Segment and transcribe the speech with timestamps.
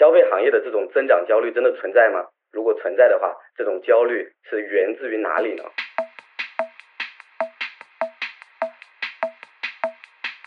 [0.00, 2.24] 消费行业的这种增长焦虑真的存在吗？
[2.54, 5.64] 如果存在的话，这种焦虑是源自于哪里呢？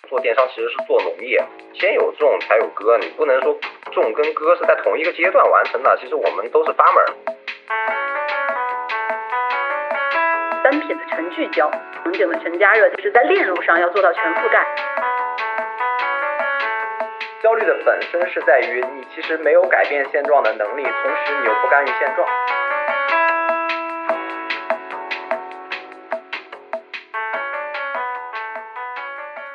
[0.09, 1.39] 做电商其实是做农业，
[1.75, 3.55] 先有种才有割，你不能说
[3.91, 5.95] 种跟割是在同一个阶段完成的。
[6.01, 7.13] 其实我们都是 farmer。
[10.63, 14.93] 单品的全聚焦，场景的全加热，就是在链路上要做到全覆盖。
[17.44, 22.25] 焦虑的本身是在于你其实没有改变现状的能力，同时你又不甘于现状。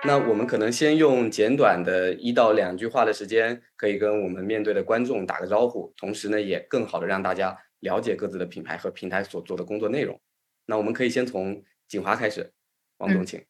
[0.05, 10.20] 那我们可能先用简短的一到两句话的时间，可以跟我们面对的观众打个招呼，同时呢，也更好的让大家了解各自的品牌和平台所做的工作内容。
[10.66, 12.52] 那我们可以先从锦华开始，
[12.98, 13.43] 王总，请。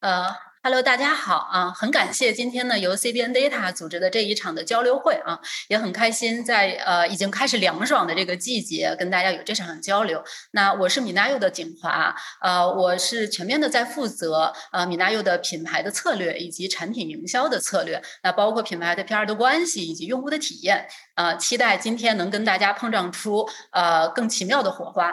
[0.00, 0.51] 呃。
[0.64, 1.72] Hello，大家好啊！
[1.72, 10.22] 很感谢今天呢由 CBN Data 组织的这一场的交流会啊，也很开心在呃已经开始凉爽的这个季节跟大家有这场交流。
[10.52, 20.86] 那我是米娜柚的景华，呃，我是全面的在负责呃米娜柚的品牌的策略以及产品营销的策略，那包括品牌的 PR 的关系以及用户的体验，
[21.16, 25.12] 呃，期待今天能跟大家碰撞出呃更奇妙的火花。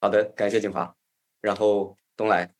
[0.00, 0.94] 好的，感谢景华，
[1.40, 2.55] 然后东来。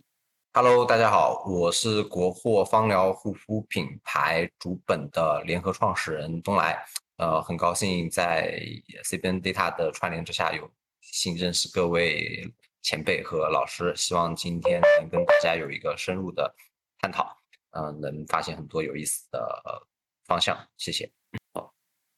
[0.58, 6.82] Hello，大家好，我是国货芳疗护肤品牌主本的联合创始人东来。
[7.18, 8.58] 呃，很高兴在
[9.04, 10.66] CBN Data 的串联之下，有
[11.02, 13.94] 幸认识各位前辈和老师。
[13.96, 16.50] 希望今天能跟大家有一个深入的
[17.00, 17.36] 探讨，
[17.72, 19.62] 嗯，能发现很多有意思的
[20.24, 20.58] 方向。
[20.78, 21.12] 谢谢。
[21.52, 21.74] 好，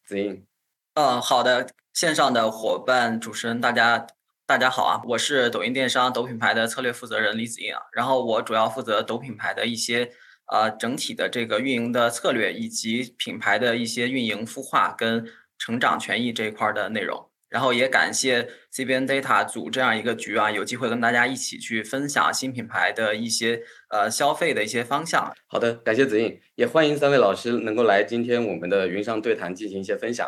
[0.07, 0.47] 子英。
[0.95, 4.07] 嗯，好的，线上的伙伴、主持人，大家。
[4.49, 10.11] 大家好啊，我是抖音电商抖品牌的策略负责人李子英啊，然后我主要负责抖品牌的一些
[10.47, 17.29] 呃整体的这个运营的策略，以及品牌的一些运营孵化跟成长权益这一块的内容。
[17.51, 23.61] 然后也感谢 CBN Data 组这样一个局啊，有机会跟大家一起去分享新品牌的一些
[23.91, 25.31] 呃消费的一些方向。
[25.47, 30.27] 好的，感谢子英，也欢迎三位老师能够来今天我们的云上对谈进行一些分享。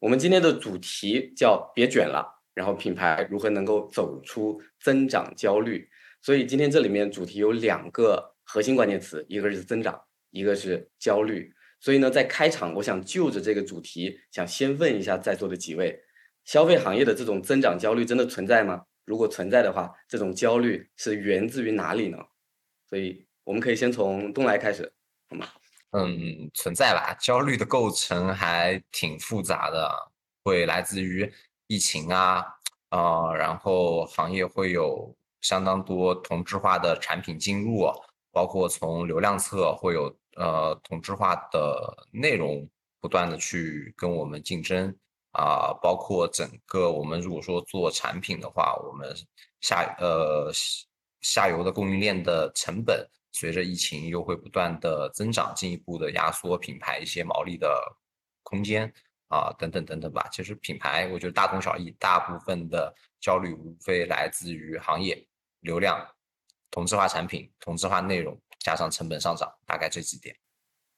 [0.00, 2.41] 我们今天的主题叫别卷了。
[2.54, 5.88] 然后品牌如何能够走出增长焦虑？
[6.20, 11.52] 所以今天这里面主题有两个核心关键词，一个是增长，一个是焦虑。
[11.80, 16.00] 所以呢，在开场，我想就着这个主题，想先问一下在座的几位，
[16.44, 18.84] 消费行业的这种增长焦虑真的存在吗？
[19.04, 22.18] 如果存在的话，这种焦虑是源自于哪里呢？
[22.88, 24.92] 所以我们可以先从东来开始，
[25.28, 25.48] 好吗？
[25.90, 27.12] 嗯，存在吧。
[27.20, 29.90] 焦虑的构成还挺复杂的，
[30.44, 31.28] 会来自于。
[31.72, 32.44] 疫情啊，
[32.90, 37.90] 呃，然后行业会有相当多同质化的产品进入，
[38.30, 42.68] 包括从流量侧会有呃同质化的内容
[43.00, 44.94] 不断的去跟我们竞争
[45.30, 49.10] 啊，包括整个我们如果说做产品的话，我们
[49.62, 50.52] 下呃
[51.22, 57.96] 下游的供应链的成本随着疫情又会不断的增长，进一步的压缩品牌一些毛利的
[58.42, 58.92] 空间。
[59.32, 60.28] 啊，等等等等吧。
[60.30, 65.26] 其实品牌，我觉得大同小异，大部分的焦虑无非来自于行业
[65.60, 66.06] 流量、
[66.70, 70.36] 同质化产品、同质化内容，加上成本上涨，大概这几点。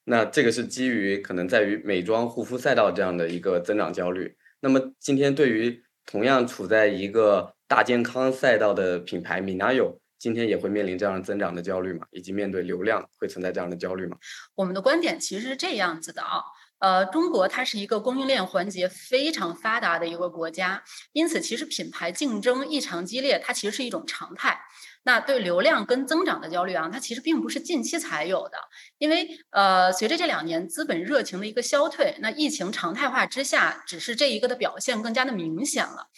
[0.03, 4.37] 那这个是基于可能在于美妆护肤赛道这样的一个增长焦虑。
[4.59, 12.05] 那么今天对于同样处在一个大健康赛道的品牌米娜有，今天也会面临这样增长的焦虑吗？
[12.11, 14.19] 以及面对流量会存在这样的焦虑吗？
[14.56, 16.43] 我们的观点其实是这样子的啊。
[16.84, 24.61] 呃，中国它是一个供应链环节非常发达的一个国家，因此其实品牌竞争异常激烈，它其实是一种常态。
[25.05, 28.59] 那对流量跟增长的焦虑啊，它其实并不是近期才有的，
[28.99, 36.09] 因为呃，随着这两年资本热情的一个消退，那疫情常态化之下，只是这一个的表现更加的明显了。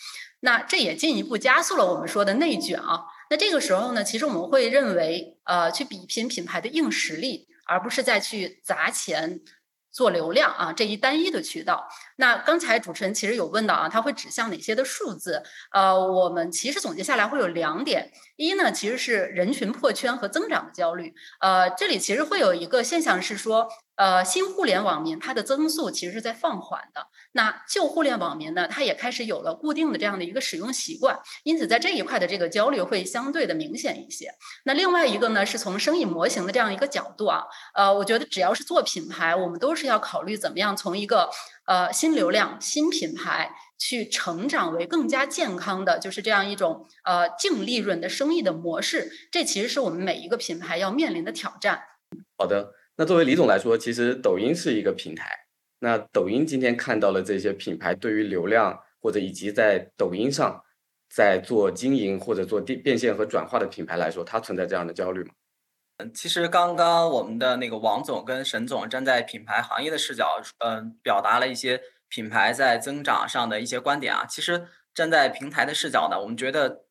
[0.41, 3.05] 那这也进一步加速了我们说的内卷啊。
[3.31, 9.41] 那这个时候呢，其实我们会认为，呃，去比拼品牌的硬实力，而不是再去砸钱。
[9.97, 11.89] 做流量啊，这一单一的渠道。
[12.17, 15.43] 那刚才主持人其实有问到啊，它会指向哪些的数字？
[15.73, 18.13] 呃，我们其实总结下来会有两点。
[18.37, 21.15] 一呢，其实是人群破圈和增长的焦虑。
[21.41, 23.67] 呃，这里其实会有一个现象是说。
[23.97, 27.07] 呃，新互联网民它的增速其实是在放缓的。
[27.33, 34.31] 那旧互联网民呢，它也开始有了固定的这样的一个使用习惯，因此在这一块的这个焦虑会相对的明显一些。
[34.65, 37.45] 那另外一个呢，是从生意模型的这样一个角度啊，
[37.75, 41.31] 呃，我觉得只要是做品牌，我们都是要考虑怎么样从一个
[41.67, 49.11] 呃新流量、新品牌去成长为更加健康的，就是这样一种呃净利润的生意的模式。
[49.33, 51.83] 这其实是我们每一个品牌要面临的挑战。
[52.37, 52.73] 好的。
[52.97, 55.31] 那作为李总来说，其实抖音是一个平台。
[55.79, 60.63] 那抖音今天看到了这些品牌对于流量或者以及在抖音上
[61.15, 65.31] 在做经营或者做变变现和转化的品牌来说，它存在这样的焦虑吗？
[65.99, 74.27] 嗯其实刚刚我们的那个王总跟沈总站在品牌行业的视角，嗯，表达了一些品牌在增长上的一些观点啊。
[74.27, 76.85] 其实站在平台的视角呢，我们觉得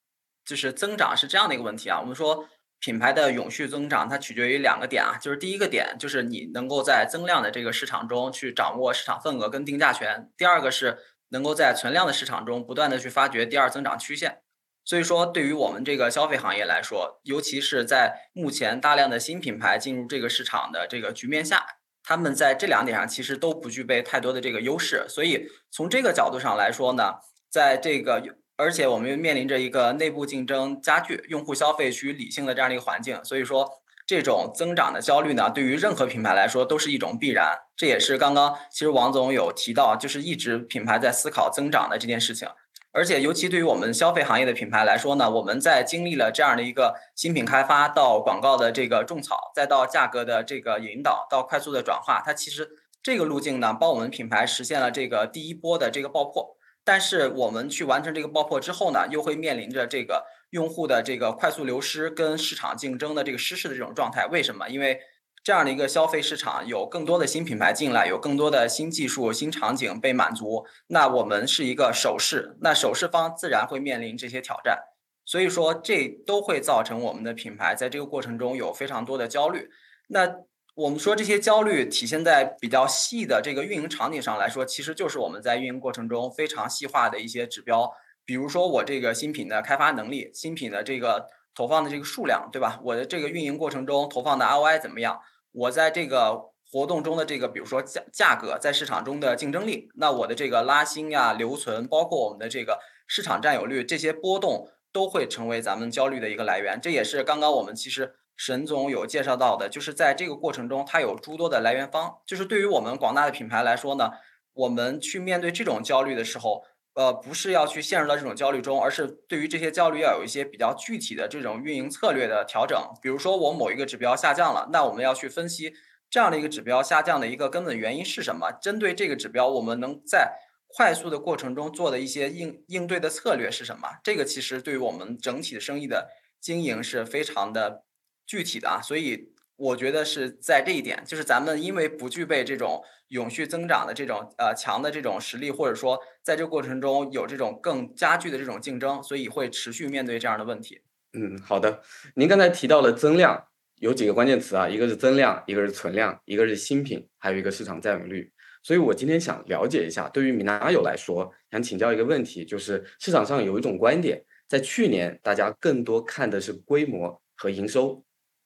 [0.44, 2.00] 就是增长是这样的一个问题啊。
[2.00, 2.48] 我们说
[2.86, 11.00] 品牌的永续增长，它取决于两个点啊，就是第一个点就是你能够在增量的这个市场中去掌握市场份额跟定价权，第二个是
[11.30, 14.42] 能够在存量的市场中不断的去发掘第二增长曲线。
[14.84, 21.66] 所以说，对于我们这个消费行业来说，尤其是在目前大量的新品牌进入这个市场的这个局面下，
[22.04, 25.08] 他们在这两点上其实都不具备太多的这个优势。
[25.10, 27.16] 所以从这个角度上来说呢，
[27.50, 28.22] 在这个
[28.58, 33.70] 而且我们又面临着一个内部竞争加剧、用户消费趋于理性的这样的一个环境，所以说
[34.08, 37.58] 这种增长的焦虑呢，对于任何品牌来说都是一种必然。
[37.76, 42.48] 这也是刚刚其实王总有提到，就是一直品牌在思考增长的这件事情。
[42.92, 52.70] 而且，尤其对于我们消费行业的品牌来说呢，我们在经历了这样的一个新品开发到广告的这个种草，再到价格的这个引导，到快速的转化，它其实
[53.04, 56.55] 这个路径呢，帮我们品牌实现了这个第一波的这个爆破。
[56.86, 64.28] 但是我们去完成这个爆破之后呢，又会面临着这个用户的这个快速流失跟市场竞争的这个失势的这种状态。
[64.28, 64.70] 为什么？
[64.70, 65.00] 因为
[65.44, 74.80] 这样的一个消费市场有更多的新品牌进来，有更多的新技术、新场景被满足，那我们是一个首饰，那首饰方自然会面临这些挑战，
[75.24, 79.70] 所以说这都会造成我们的品牌在这个过程中有非常多的焦虑。
[80.08, 80.28] 那
[80.76, 87.90] 我们说这些焦虑体现在比较细的这个运营场景上来说，其实就是我们在运营过程中非常细化的一些指标，
[88.26, 92.78] 比如说我这个新品的开发能力、新品的这个投放的这个数量，对吧？
[92.84, 95.18] 我的这个运营过程中投放的 ROI 怎么样？
[95.54, 106.82] 我在这个活动中的这个，比如说价价格在市场中的竞争力，那我的这个拉新呀、留存，包括我们的这个市场占有率，这些波动都会成为咱们焦虑的一个来源。
[106.82, 112.18] 这也是刚刚我们其实沈总有介绍到的，就是在这个过程中，它有诸多的来源方。
[112.26, 114.12] 就是对于我们广大的品牌来说呢，
[114.54, 116.64] 我们去面对这种焦虑的时候，
[116.96, 122.78] 呃，不是要去陷入到这种焦虑中，而是对于这些焦虑要有一些比较具体的这种运营策略的调整。
[123.02, 125.74] 比如说，我某一个指标下降了，那我们要去分析
[126.10, 128.52] 这样的一个指标下降的一个根本原因是什么？
[128.62, 133.88] 针对这个指标，我们能在快速的过程中做的一些应应对的策略是什么？
[134.04, 136.10] 这个其实对于我们整体的生意的
[136.42, 137.84] 经营是非常的
[138.26, 138.82] 具体的啊。
[138.82, 142.84] 所以我觉得是在这一点，就是咱们因为不具备这种。
[143.10, 150.82] 永续增长的这种呃强的这种实力，或者说在这个过程中有这种更加剧的这种竞争，所以会持续面对这样的问题。
[151.14, 151.84] 嗯，好的。
[152.16, 153.46] 您刚才提到了增量，
[153.76, 158.34] 有几个关键词啊，一个是增量，一个是存量，一个是新品，还有一个市场占有率。
[158.64, 168.04] 所以我今天想了解一下，对于米纳友来说，想请教一个问题，就是市场上有一种观点，在去年大家更多看的是规模和营收，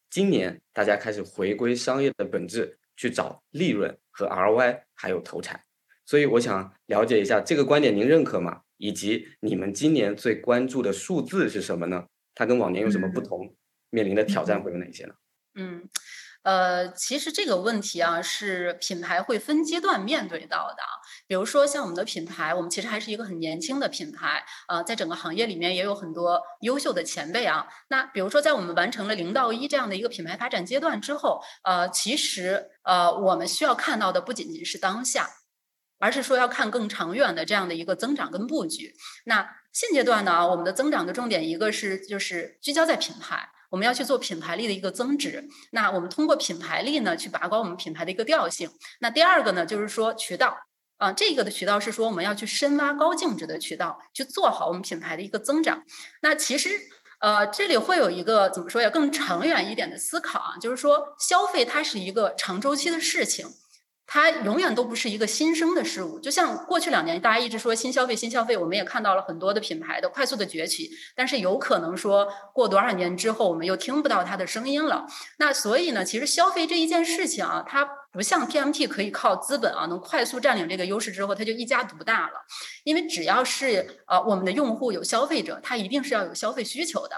[0.10, 3.98] 今年大家开始回归商业的本质，去找利润。
[4.12, 5.64] 和 ROI 还有投产，
[6.06, 8.64] 所以我想了解一下这个观点，您认可吗？
[8.76, 12.06] 以及你们今年最关注的数字是什么呢？
[12.36, 13.56] 它跟往年有什么不同？
[13.92, 15.14] 面临的挑战会有哪些呢？
[15.56, 15.88] 嗯。
[16.44, 20.78] 呃，其实这个问题啊，是品牌会分阶段面对到的。
[21.28, 27.68] 比如说，像我们的品牌，我们其实还是一个很年轻的品牌，呃，在整个行业里面也有很多优秀的前辈啊。
[27.90, 35.30] 那比如说，在我们完成了零到一这样的一个品牌发展阶段之后，呃，其实呃，我们需要看到的不仅仅是当下，
[36.00, 38.96] 而是说要看更长远的这样的一个增长跟布局。
[39.26, 43.50] 那现阶段呢，我们的增长的重点一个是就是聚焦在品牌。
[43.70, 48.70] 我们要去做品牌力的一个增值，那我们通过品牌力呢，去拔高我们品牌的一个调性。
[49.00, 50.58] 那第二个呢，就是说渠道
[50.98, 55.84] 啊，这个的渠道是说我们要去深挖高净值的渠道，去做好我们品牌的一个增长。
[56.22, 56.70] 那其实
[57.20, 63.48] 呃，这里会有一个怎么说呀，更长远一点的思考啊，就是说消费它是一个长周期的事情。
[64.12, 75.06] 它永远都不是一个新生的事物，就像过去两年大家一直说新消费、新消费，我们也看到了很多的品牌的快速的崛起，但是有可能说过多少年之后，我们又听不到它的声音了。
[75.38, 82.34] 那所以呢，其实消费这一件事情啊，它不像 TMT 可以靠资本啊能快速占领这个优势之后，它就一家独大了。
[82.84, 87.16] 因为只要是呃我们的用户有消费者，他一定是要有消费需求的。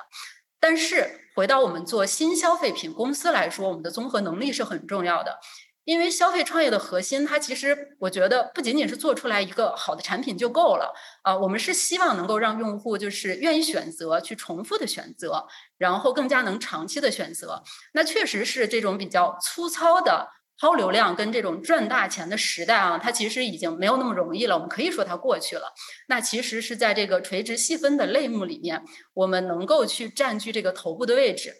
[0.59, 5.39] 但是回到我们做新消费品公司来说，我们的综合能力是很重要的。
[5.83, 15.47] 因为消费创业的核心，它其实我觉得不仅仅是做出来一个好的产品就够了啊，我们是希望能够让用户就是愿意选择去重复的选择，
[15.77, 17.63] 然后更加能长期的选择。
[17.93, 20.27] 那确实是这种比较粗糙的
[20.59, 24.55] 薅流量跟这种赚大钱的时代啊，它其实已经没有那么容易了。
[24.55, 25.73] 我们可以说它过去了。
[26.07, 28.83] 那其实是在这个垂直细分的类目里面，
[29.15, 31.55] 我们能够去占据这个头部的位置。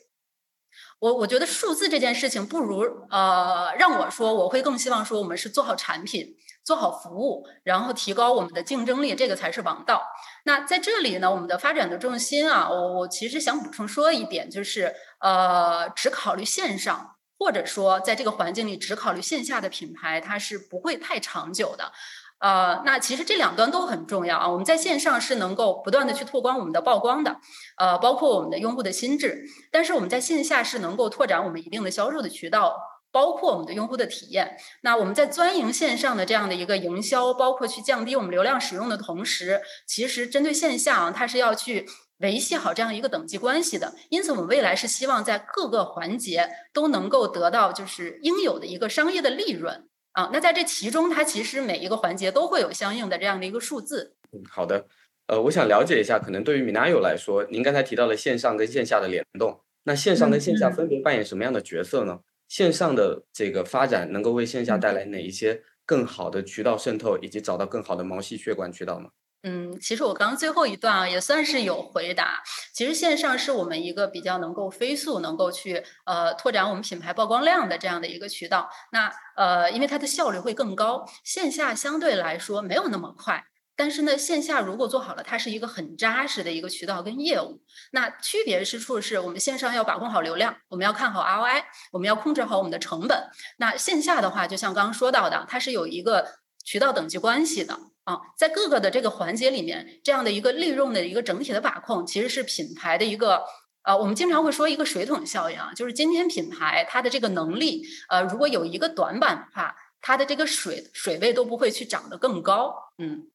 [1.02, 6.38] 我我觉得数字这件事情，不如呃让我说，我会更希望说我们是做好产品。
[6.64, 10.04] 做好服务，然后提高我们的竞争力，这个才是王道。
[10.46, 21.92] 那在这里呢，我们的发展的重心啊，我我其实想补充说一点，就是呃，只考虑线上，或者说在这个环境里只考虑线下的品牌，它是不会太长久的。
[22.42, 24.50] 呃，那其实这两端都很重要啊。
[24.50, 27.38] 我们在线上是能够不断的去拓宽我们的曝光的，
[27.78, 32.76] 呃，包括我们的用户的心智，但是我们在线下是能够拓展我们一定的销售的渠道。
[33.14, 41.86] 包括我们的用户的体验，那我们在钻营线上的这样的一个营销，包括去降低我们流量使用的同时，其实针对线下啊，它是要去
[42.20, 43.94] 维系好这样一个等级关系的。
[44.08, 50.30] 因此，我们未来是希望在各个环节都能够得到就是应有的一个商业的利润啊。
[50.34, 54.16] 那在这其中，它其实每一个环节都会有相应的这样的一个数字。
[54.32, 54.86] 嗯，好的。
[55.28, 62.20] 呃，我想了解一下，可能对于米 n 友来说，您刚才提到了线上跟线下的联动，那线上跟线下分别扮演什么样的角色呢？
[62.50, 69.08] 线上的这个发展能够为线下带来哪一些更好的渠道渗透，以及找到更好的毛细血管渠道呢？
[69.44, 72.44] 嗯，其实我刚刚最后一段啊，也算是有回答。
[72.74, 78.70] 其实线上是我们一个比较能够飞速、能够去呃拓展我们品牌曝光量的这样的一个渠道。
[78.92, 83.44] 那呃，因为它的效率会更高，线下相对来说没有那么快。
[83.76, 87.64] 但是呢，线下如果做好了，它是一个很扎实的一个渠道跟业务。
[87.92, 93.24] 那区别之处是我们线上要把控好流量，我们要看好 ROI，我们要控制好我们的成本。
[93.58, 96.28] 那线下的话，就像刚刚说到的，它是有一个
[96.64, 97.76] 渠道等级关系的
[98.12, 103.44] 啊，在各个的这个环节里面，这样的一个利润的一个整体的把控，其实是品牌的一个
[103.84, 113.28] 呃，我们经常会说一个水桶效应啊，就是今天品牌它的这个能力呃，如果有一个短板的话，它的这个水水位都不会去涨得更高，嗯。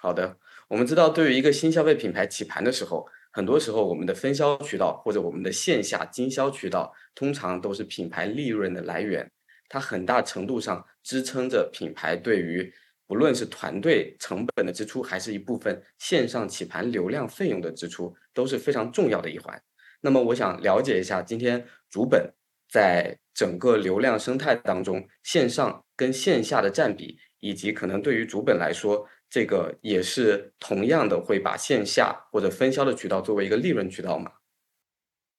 [0.00, 0.36] 好的，
[0.68, 9.30] 我们知道，对于一个新消费品牌起盘的时候，很多时候我们的分销渠道或者我们的线下经销渠道，通常都是品牌利润的来源。
[9.68, 12.72] 它很大程度上支撑着品牌对于
[13.10, 19.60] 不论是团队成本的支出，还是一部分线上起盘流量费用的支出，都是非常重要的一环。
[20.00, 22.32] 那么，我想了解一下，今天主本
[22.68, 29.08] 在整个流量生态当中，线上跟线下的占比，以及可能对于主本来说。
[29.28, 34.30] 这个也是同样的，会把线下或者分销的渠道作为一个利润渠道吗？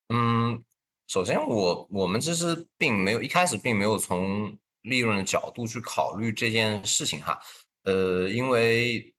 [0.09, 0.61] 嗯，
[1.07, 7.39] 首先我我们其实并没有一开始并没有从利润的角度去考虑这件事情哈，
[7.83, 9.13] 呃，因为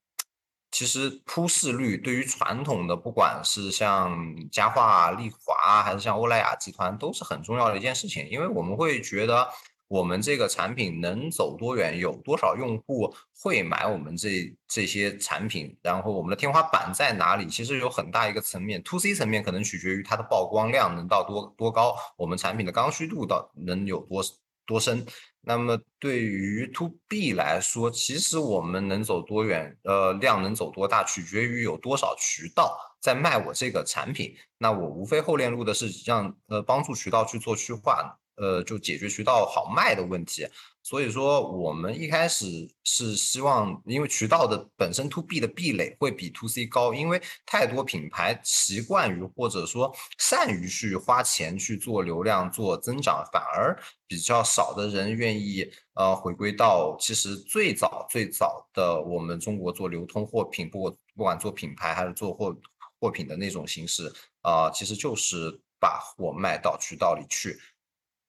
[0.71, 9.47] 其实铺市率对于传统的不管是像佳话、丽华还是像欧莱雅集团都是很重要的一件事情，因为我们会觉得。
[9.89, 11.99] 我们这个产品能走多远？
[11.99, 15.77] 有多少用户会买我们这这些产品？
[15.83, 17.45] 然后我们的天花板在哪里？
[17.45, 24.23] 其实有很大一个层面，to C 层面可能取决于它的曝光量能到多多高，我们产品的刚需度到能有多
[24.65, 25.05] 多深。
[25.45, 34.33] 那么对于 to B 来说，其实我们能走多远，呃，量能走多大，取决于有多少渠道在卖我这个产品。
[34.57, 38.17] 那我无非后链路的是让呃帮助渠道去做去化。
[38.35, 40.47] 呃，就解决渠道好卖的问题，
[40.81, 62.55] 所以说我们一开始是希望，因为渠道的本身 to B 的壁垒会比 to C 高，因为太多品牌习惯于或者说善于去花钱去做流量做增长，反而比较少的人愿意呃回归到其实最早最早的我们中国做流通货品，不管不管做品牌还是做货
[62.99, 64.11] 货品的那种形式
[64.41, 67.59] 啊，其实就是把货卖到渠道里去。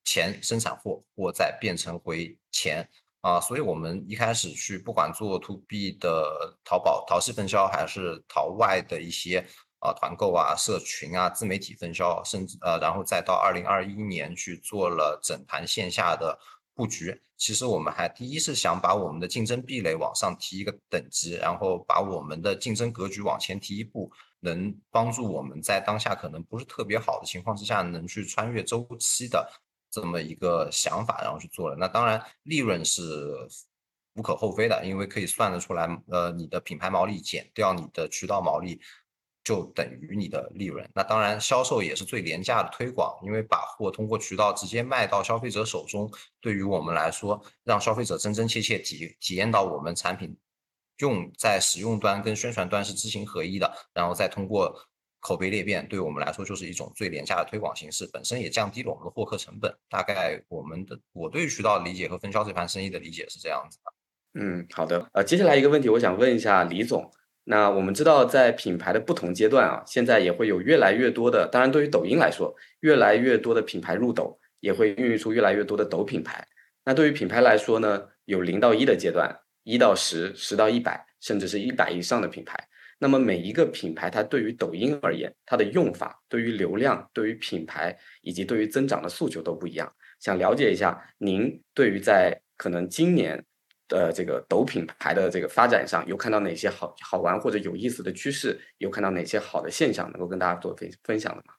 [0.05, 2.89] 钱生产货，货再变成回钱
[3.23, 3.41] 啊！
[3.41, 9.45] 所以我们一开始去不管做 to B 的淘宝淘系分销，还是淘外的一些
[9.81, 16.39] 啊团购啊、社群啊、自媒体分销，甚至呃，然后再到二零二一年去做了整盘线下的
[16.75, 17.21] 布局。
[17.37, 29.51] 其实我们还第一是想把我们的竞争壁垒往上提一个等级，然后把我们的竞争格局往前提一步，能帮助我们在当下可能不是特别好的情况之下，能去穿越周期的。
[29.95, 31.77] 这么一个想法，然后去做了。
[31.79, 33.47] 那当然，利润是
[34.15, 35.87] 无可厚非的，因为可以算得出来。
[36.09, 38.81] 呃，你的品牌毛利减掉你的渠道毛利，
[39.45, 40.85] 就等于你的利润。
[40.93, 46.11] 那当然，销售也是最廉价的推广，因为把货通过渠道直接卖到消费者手中，
[46.41, 50.37] 对于我们来说，让消费者真真切切体体验到我们产品
[50.99, 54.77] 用在使用端跟宣传端是知行合一的，然后再通过。
[55.25, 59.75] 口碑裂变，对我们来说就是一种最廉价的推广形式，本身也降低了我们的获客成本。
[59.89, 64.41] 大概我们的我对渠道理解和分销这盘生意的理解是这样子的。
[64.43, 65.09] 嗯，好的。
[65.15, 67.11] 呃，接下来一个问题，我想问一下李总。
[67.45, 76.47] 那我们知道，在品牌的不同阶段啊，现在也会有越来越多的，当然对于抖音来说，越来越多的品牌入抖，也会孕育出越来越多的抖品牌。
[76.85, 82.59] 那对于品牌来说呢，有零到一的阶段，一到十，十到一百，甚至是一百以上的品牌。
[83.05, 89.95] 那么每一个品牌，它对于抖音而言，它的用法、对于流量、对于品牌以及对于增长的诉求都不一样。
[90.21, 93.45] 想了解一下，您对于在可能今年。
[93.87, 98.59] 的这个抖品牌的这个发展上，有看到哪些好好玩或者有意思的趋势？
[98.79, 101.53] 有看到哪些好的现象能够跟大家做分分享的吗？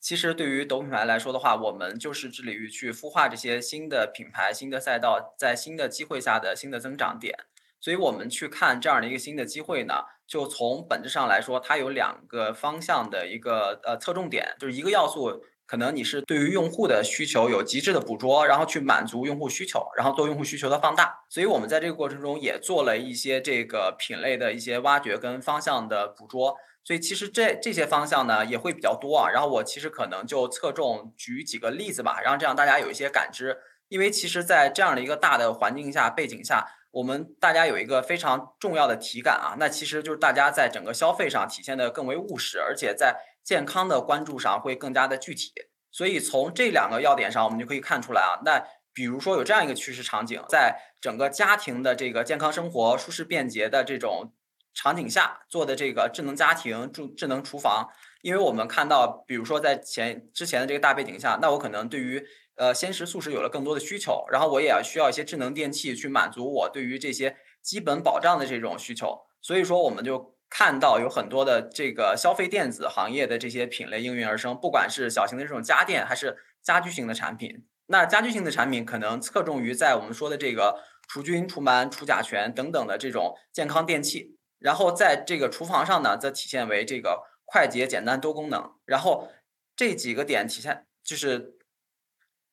[0.00, 7.38] 其实对于抖品牌来说的话，我们就是致力于去孵化这些新的品牌、新的赛道，在新的机会下的新的增长点。
[7.78, 9.92] 所以我们去看这样的一个新的机会呢，
[10.28, 15.42] 就从本质上来说，它有两个方向的一个呃侧重点，就是一个要素。
[15.66, 21.24] 可能你是对于用户的需求有极致的捕捉，然后去满足用户需求，然后做用户需求的放大。
[21.28, 26.56] 所以我们在这个过程中也做了一些这个品类的一些挖掘跟方向的捕捉。
[26.84, 29.28] 所以其实这这些方向呢也会比较多啊。
[29.30, 33.58] 然后我其实可能就侧重举几个例子吧，然后这样大家有一些感知。
[33.88, 43.16] 因为其实，在这样的一个大的环境下背景下，我们大家有一个非常重要的体感啊，那其实就是大家在整个消费上体现的更为务实，而且在。
[43.44, 45.54] 健康的关注上会更加的具体，
[45.90, 48.36] 所以从这两个要点上，我们就可以看出来啊。
[48.44, 54.34] 那比如说有这样一个趋势场景，在整个家庭的这个健康生活、舒适便捷的这种
[54.74, 57.88] 场景下做的这个智能家庭、智智能厨房，
[58.20, 62.22] 因为我们看到，比如说在前之前的这个大背景下，那我可能对于
[62.58, 70.36] 呃鲜食素食有了更多的需求，然后我也要需要一些智能电器去满足我对于这些基本保障的这种需求，所以说我们就。
[70.50, 77.66] 看到有很多的这个消费电子行业的这些品类应运而生，不管是小型的这种家电，还是家居型的产品。
[77.88, 84.38] 那家居型的产品可能侧重于在我们说的这个除菌、除螨、除甲醛等等的这种健康电器。
[84.58, 88.72] 然后在这个厨房上呢，则体现为这个快捷、简单、多功能。
[88.86, 89.28] 然后
[89.76, 91.57] 这几个点体现就是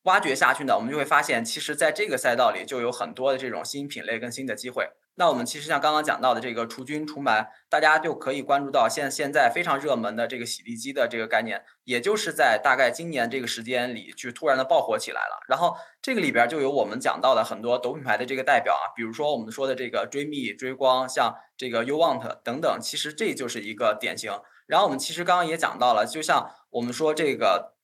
[0.05, 4.89] 挖掘下去呢，我们就会发现，其实在这个赛道里就有很多的这种新品类跟新的机会。
[5.17, 15.39] 那我们其实像刚刚讲到的这个除菌除螨，大家就可以关注到现现在非常热门的这个洗地机的这个概念，也就是在大概今年这个时间里，就突然的爆火起来了。
[15.47, 24.33] 然后这个里边就有我们讲到的很多抖品牌的这个代表啊，比如说我们说的这个追觅追光，像这个 You Want 等等，其实这就是一个典型。
[24.67, 27.74] 然后我们其实刚刚也讲到了，就像我们说这个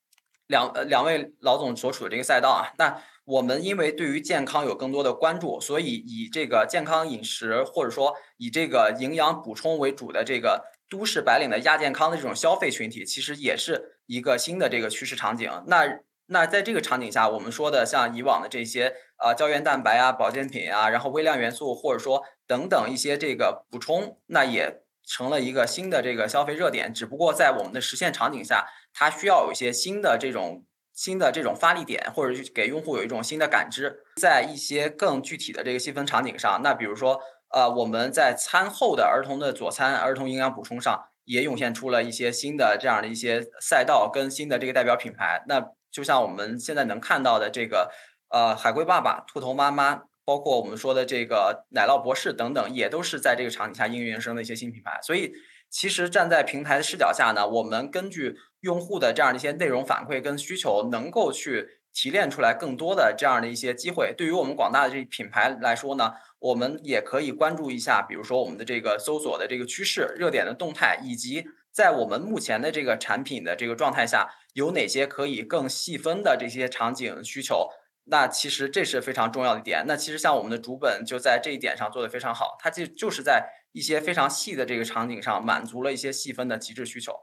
[0.51, 3.01] 两呃两位老总所处的这个赛道啊，那。
[3.23, 15.49] 我们因为对于健康有更多的关注，所以以这个健康饮食或者说以这个营养补充为主的这个都市白领的亚健康的这种消费群体，其实也是一个新的这个趋势场景。
[15.67, 26.93] 那那在这个场景下，我们说的像以往的这些啊胶原蛋白啊、保健品啊，然后微量元素或者说等等一些这个补充，那也成了一个新的这个消费热点。
[26.93, 30.65] 只不过在我们的实现场景下，它需要有一些新的这种。
[30.93, 45.41] 新的这种发力点，或者给用户有一种新的感知，在一些更具体的这个细分场景上，那比如说，呃，我们在餐后的儿童的佐餐、儿童营养补充上，也涌现出了一些新的这样的一些赛道跟新的这个代表品牌。
[45.47, 47.89] 那就像我们现在能看到的这个，
[48.29, 54.97] 呃，海龟爸爸、兔头妈妈，包括我们说的这个奶酪博士等等，也都是在这个场景下应运而生的一些新品牌。
[55.03, 55.33] 所以。
[55.73, 64.13] 其实站在平台的视角下呢，我们根据用户的这样的一些内容反馈跟需求，能够去提炼出来更多的这样的一些机会。
[64.17, 77.69] 对于我们广大的这品牌来说呢，我们也可以关注一下，比如说我们的这个搜索的这个趋势、热点的动态，以及在我们目前的这个产品的这个状态下，有哪些可以更细分的这些场景需求。
[78.05, 79.85] 那其实这是非常重要的点。
[79.87, 83.61] 那其实像我们的主本就在这一点上做得非常好，它就就是在。
[83.73, 87.13] 一些非常细的这个场景上，满足了一些细分的极致需求。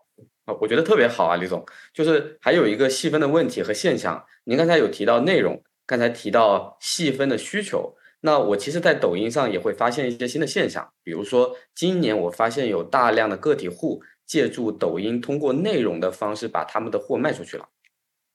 [0.47, 1.63] 啊，我觉得特别好啊，李总。
[1.93, 7.95] 就是还有一个细分的问题和现象，您刚才有提到内容，刚才提到细分的需求。
[8.21, 17.69] 那我其实，在抖音上也会发现一些新的现象，比如说今年我发现有大量的个体户借助抖音，通过内容的方式把他们的货卖出去了。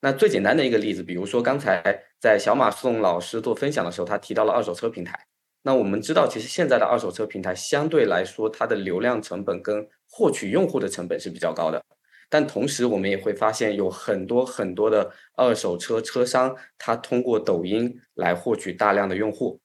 [0.06, 5.18] 那最简单的一个例子，比如说刚才在小马宋老师做分享的时候，他提到了二手车平台。
[5.62, 11.82] 那我们知道，其实现在的二手车平台相对来说，它的流量成本跟获取用户的成本是比较高的。
[12.30, 19.58] 但同时，我们也会发现有很多很多的二手车车商，他通过抖音来获取大量的用户。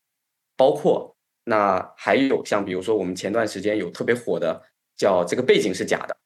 [0.57, 4.63] 包括那还有像比如说，我们前段时间有特别火的
[4.97, 6.17] 叫这个背景是假的，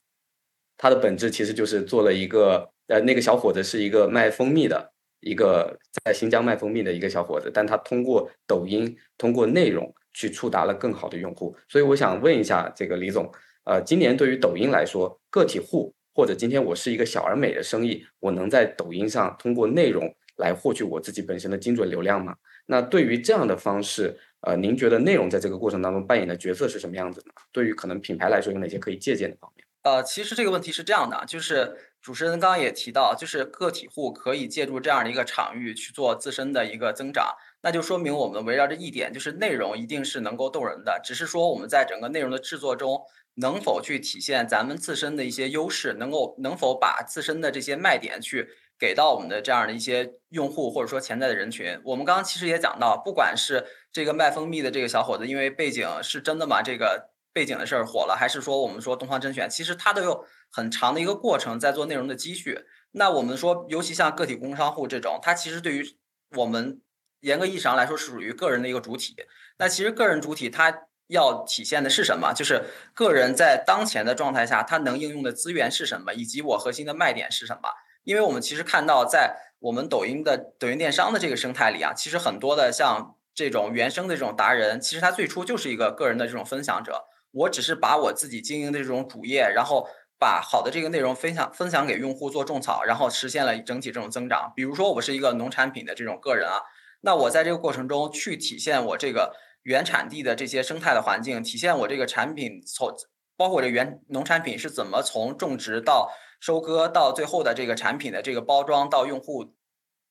[0.76, 5.74] 它的本质其实就是做了一个，呃，那个小伙子是一个卖蜂蜜的，一个
[6.04, 11.56] 在新疆卖蜂蜜的一个小伙子，但他通过抖音，通过内容去触达了更好的用户。
[11.70, 13.32] 所以我想问一下这个李总，
[13.64, 22.36] 呃，今年对于抖音来说，个体户或者今天我是一个小而美的生意，我能在抖音上通过内容来获取我自己本身的精准流量吗？
[22.66, 27.32] 那对于这样的方式，呃，您觉得内容在这个过程当中扮演的角色是什么样子呢？
[27.52, 29.66] 对于可能品牌来说，有哪些可以借鉴的方面？
[29.84, 43.00] 呃，其实这个问题是这样的，就是主持人刚刚也提到，就是个体户可以借助这样的一个场域去做自身的一个增长，那就说明我们围绕着一点，就是内容一定是能够动人的，只是说我们在整个内容的制作中
[43.36, 51.80] 能否去体现咱们自身的一些优势，能够能否把自身的这些卖点去给到我们的这样的一些用户或者说潜在的人群。
[51.84, 56.62] 我们刚刚其实也讲到，不管是这个卖蜂蜜的这个小伙子，因为背景是真的吗？
[56.62, 57.11] 这个。
[57.32, 62.66] 背景的事儿火了，还是说我们说东方甄选，其实它都有很长的一个过程在做内容的积蓄。
[62.92, 65.96] 那我们说，尤其像个体工商户这种，它其实对于
[66.36, 66.82] 我们
[67.20, 69.16] 严格意义上来说是属于个人的一个主体。
[69.58, 72.34] 那其实个人主体它要体现的是什么？
[72.34, 72.64] 就是
[72.94, 77.70] 个人在当前的状态下，它能应用的资源是什么，以及我核心的卖点是什么？
[78.04, 87.06] 因为我们其实看到，在我们抖音的抖音电商的这个生态里啊，其实很多的像这种原生的这种达人，其实他最初就是一个个人的这种分享者。
[87.32, 94.52] 我只是把我自己经营的这种主业，然后把好的这个内容分享分享给用户做种草，然后实现了整体这种增长。
[94.54, 96.62] 比如说我是一个农产品的这种个人啊，
[97.00, 102.94] 那我在这个过程中去体现我这个原产地的这些生态的环境，体现我这个产品从
[103.36, 109.54] 包括我这原农产品是怎么从种植到收割到最后的这个产品的这个包装到用户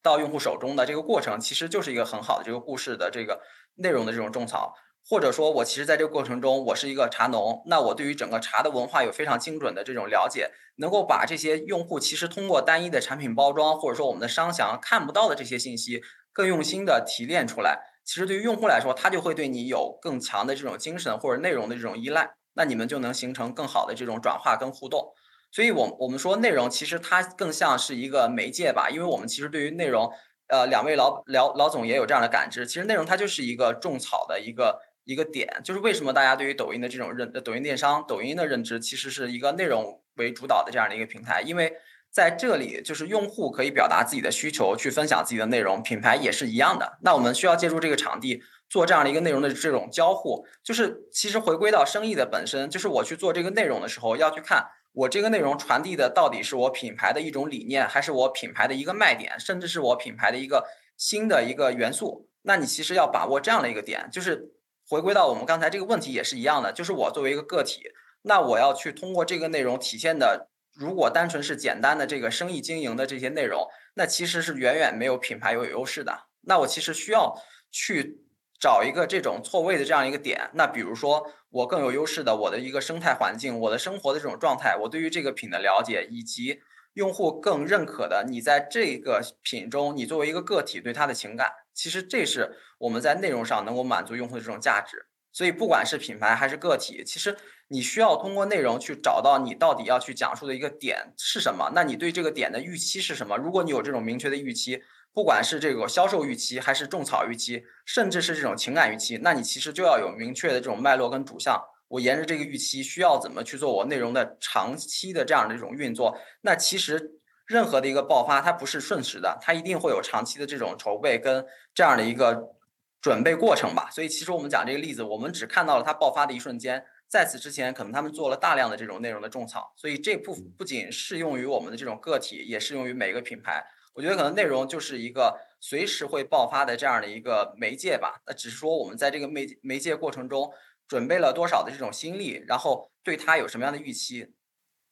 [0.02, 3.42] 到用户手中的这个过程，其实就是一个很好的这个故事的这个
[3.76, 4.74] 内容的这种种草。
[5.08, 17.80] 或者说，我其实在这个过程中，我是一个茶农，那我对于整个茶的文化有非常精准的这种了解，能够把这些用户其实通过单一的产品包装，或者说我们的商详看不到的这些信息，更用心的提炼出来。
[18.06, 25.14] 其实对于用户来说，他就会对你有更强的这种精神或者内容的这种依赖，那你们就能形成更好的这种转化跟互动。
[25.52, 30.10] 所以，我我们说内容其实它更像是一个媒介吧，因为我们其实对于内容，
[30.48, 34.80] 呃，两位老老老总也有这样的感知，其实内容它就是一个种草的一个。
[35.12, 41.74] 一个点就是为什么大家对于抖音的这种认，抖音电商、抖音的认知其实是一个内容为主导的这样的一个平台，因为
[42.10, 46.97] 在这里就是用户可以表达自己的需求，去分享自己的内容，品牌也是一样的。
[47.02, 60.65] 那我们需要借助这个场地做这样的一个内容的这种交互，就是其实回归到生意的本身，就是我去做这个内容的时候，要去看我这个内容传递的到底是我品牌的一种理念，还是我品牌的一个卖点，甚至是我品牌的一个
[60.97, 62.28] 新的一个元素。
[62.43, 64.52] 那你其实要把握这样的一个点，就是。
[64.92, 76.28] 回归到我们刚才这个问题也是一样的，就是我作为一个个体，那我要去通过这个内容体现的，如果单纯是简单的这个生意经营的这些内容，那其实是远远没有品牌有优势的。
[76.42, 78.20] 那我其实需要去
[78.60, 80.50] 找一个这种错位的这样一个点。
[80.56, 86.60] 那比如说我更有优势的我的一个生态环境，我的生活的这种状态，我对于这个品的了解，以及
[86.96, 91.50] 用户更认可的你在这个品中，你作为一个个体对它的情感。
[91.74, 97.36] 其实这是我们在内容上能够满足用户的这种价值，所以不管是品牌还是个体，其实
[97.70, 101.72] 你需要通过内容去找到你到底要去讲述的一个点是什么。
[101.74, 103.38] 那你对这个点的预期是什么？
[103.38, 111.62] 如果你有这种明确的预期，不管是这个销售预期，还是种草预期，甚至是这种情感预期，那你其实就要有明确的这种脉络跟主项。
[111.88, 116.18] 我沿着这个预期需要怎么去做我内容的长期的这样的一种运作？
[116.42, 117.21] 那其实。
[117.52, 122.56] 任何的一个爆发，它不是瞬时的，它一定会有长期的这种筹备跟这样的一个
[123.02, 123.90] 准备过程吧。
[123.92, 129.74] 所以，其实我们讲这个例子，我们只看到了它爆发的一瞬间，在此之前，可能他们做了大量的这种内容的种草。
[129.76, 133.62] 所以，这不不仅适用于我们的这种个体，也适用于每个品牌。
[133.94, 138.22] 我觉得可能内容就是一个随时会爆发的这样的一个媒介吧。
[138.26, 140.50] 那只是说我们在这个媒媒介过程中
[140.88, 144.32] 准备了多少的这种心力，然后对它有什么样的预期。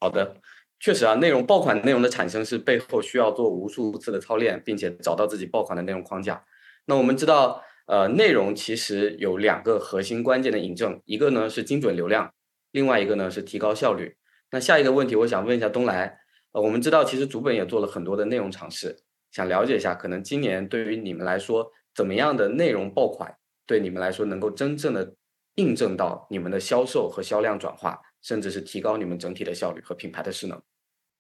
[0.02, 0.36] 好的。
[0.80, 6.44] 确实啊，内容爆款内容的产生是背后需要做无数次的操练，并且找到自己爆款的内容框架。
[6.86, 12.34] 那我们知道，呃，内容其实有两个核心关键的引证，一个呢是精准流量，
[12.72, 14.16] 另外一个呢是提高效率。
[14.52, 16.18] 那下一个问题，我想问一下东来，
[16.54, 18.98] 呃，我们知道其实主本也做了很多的内容尝试，
[19.32, 23.36] 想了解一下，可能今年对于你们来说，怎么样的内容爆款
[23.68, 25.14] 对你们来说能够真正的
[25.56, 28.00] 印证到你们的销售和销量转化？
[28.22, 30.62] 甚至是提高你们整体的效率和品牌的势能。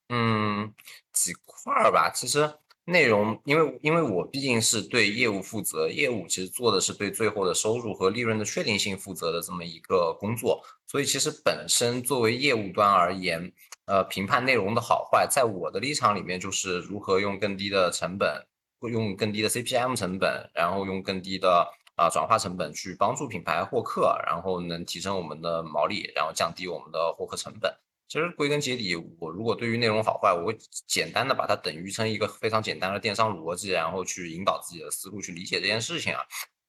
[0.09, 0.73] 嗯，
[1.13, 2.11] 几块儿吧。
[2.13, 2.51] 其实
[2.85, 13.51] 内容，因为因为我毕竟是对业务负责，业务其实做的是对最后的收入和利润的确定性负责的这么一个工作，所以其实本身作为业务端而言，
[13.85, 18.43] 呃，评判内容的好坏，在我的立场里面就是如何用更低的成本，
[18.91, 21.67] 用更低的 CPM 成本，然后用更低的
[21.99, 27.69] 啊转化成本去帮助品牌获客，然后能提升我们的毛利，然后降低我们的获客成本。
[28.07, 30.57] 其实归根结底，我如果对于内容好坏，我会
[30.87, 36.21] 简单的把它等于成一个非常简单的电商逻辑，然后去引导自己的思路去理解这件事情啊。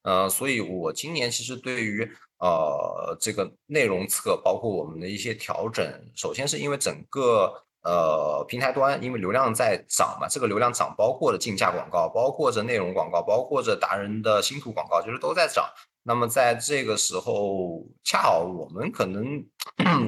[0.03, 2.03] 呃，所以我今年其实对于
[2.41, 15.65] 呃这个内容侧，包括我们的一些调整，首先是因为整个呃平台端因为流量在涨嘛，这个流量涨包括着竞价广告，包括着内容广告，包括着达人的新图广告，其实都在涨。
[16.03, 19.45] 那么在这个时候，恰好我们可能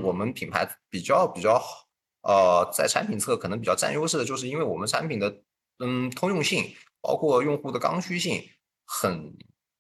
[0.03, 1.87] 我们品牌比较比较好，
[2.23, 5.43] 呃，在产品侧可能比较占优势的，就是因为我们产品的
[5.81, 8.43] 嗯通用性，包括用户的刚需性
[8.87, 9.35] 很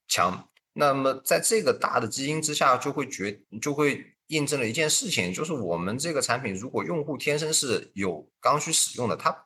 [0.06, 0.48] 强。
[0.74, 9.44] 那么在这个大的基因之下，就会觉就会印证了一件事情，就是我们这个产品如果用户天生是有刚需使用的，他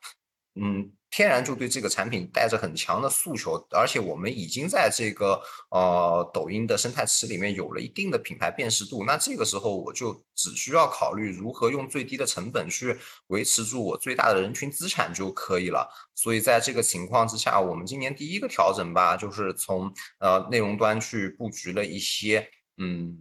[0.60, 0.92] 嗯。
[1.08, 9.02] 天然就对这个产品带着很强的诉求，而且我们已经在这个呃抖音的生态池里面有了一定的品牌辨识度。
[9.04, 12.94] 那这个时候我就只需要考虑如何用最低的成本去
[13.28, 15.88] 维持住我最大的人群资产就可以了。
[16.14, 22.46] 所以在这个情况之下，我们今年第一个调整吧，就是从呃内容端去布局了一些
[22.76, 23.16] 嗯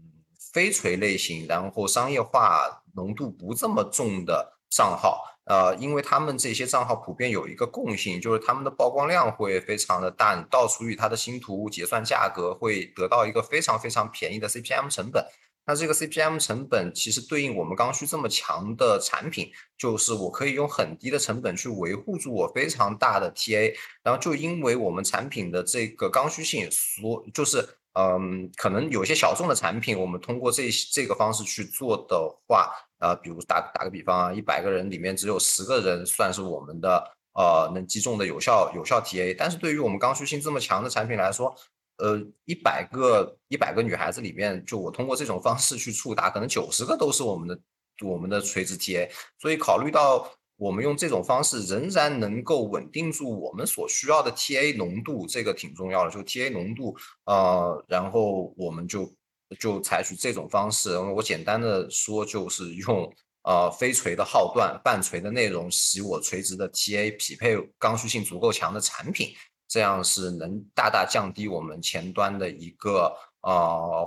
[0.56, 5.26] 非垂类型，然后商业化浓度不这么重的账号。
[5.44, 15.26] 呃，因为他们这些账号普遍有一个共性，就是他们的曝光量会非常的大，你倒除以它的新图结算价格，会得到一个非常非常便宜的 CPM 成本。
[15.68, 23.76] 那这个 CPM 成本其实对应我们刚需这么强的产品，就是我可以用很低的成本去维护住我非常大的 TA。
[24.04, 32.72] 然后就因为我们产品的这个刚需性，所就是嗯，可能有些小众的产品，我们通过这这个方式去做的话。
[33.00, 41.54] 呃，比如打打个比方啊，一百个人里面只有十个人算是我们的呃能击中的有效有效 TA，但是对于我们刚需性这么强的产品来说，
[41.98, 47.60] 呃，一百个一百个女孩子里面，就我通过这种方式去触达，可能九十个都是我们的
[48.02, 59.14] 我们的垂直 TA，所以考虑到我们用这种方式仍然能够稳定住我们所需要的 TA 浓度，这个挺重要的，就 TA 浓度，呃，然后我们就。
[59.60, 63.08] 就采取这种方式，我简单的说，就是用
[63.44, 69.36] 呃非垂的号段、半垂的内容洗我垂直的 TA，匹配刚需性足够强的产品，
[69.68, 74.06] 这样是能大大降低我们前端的一个呃。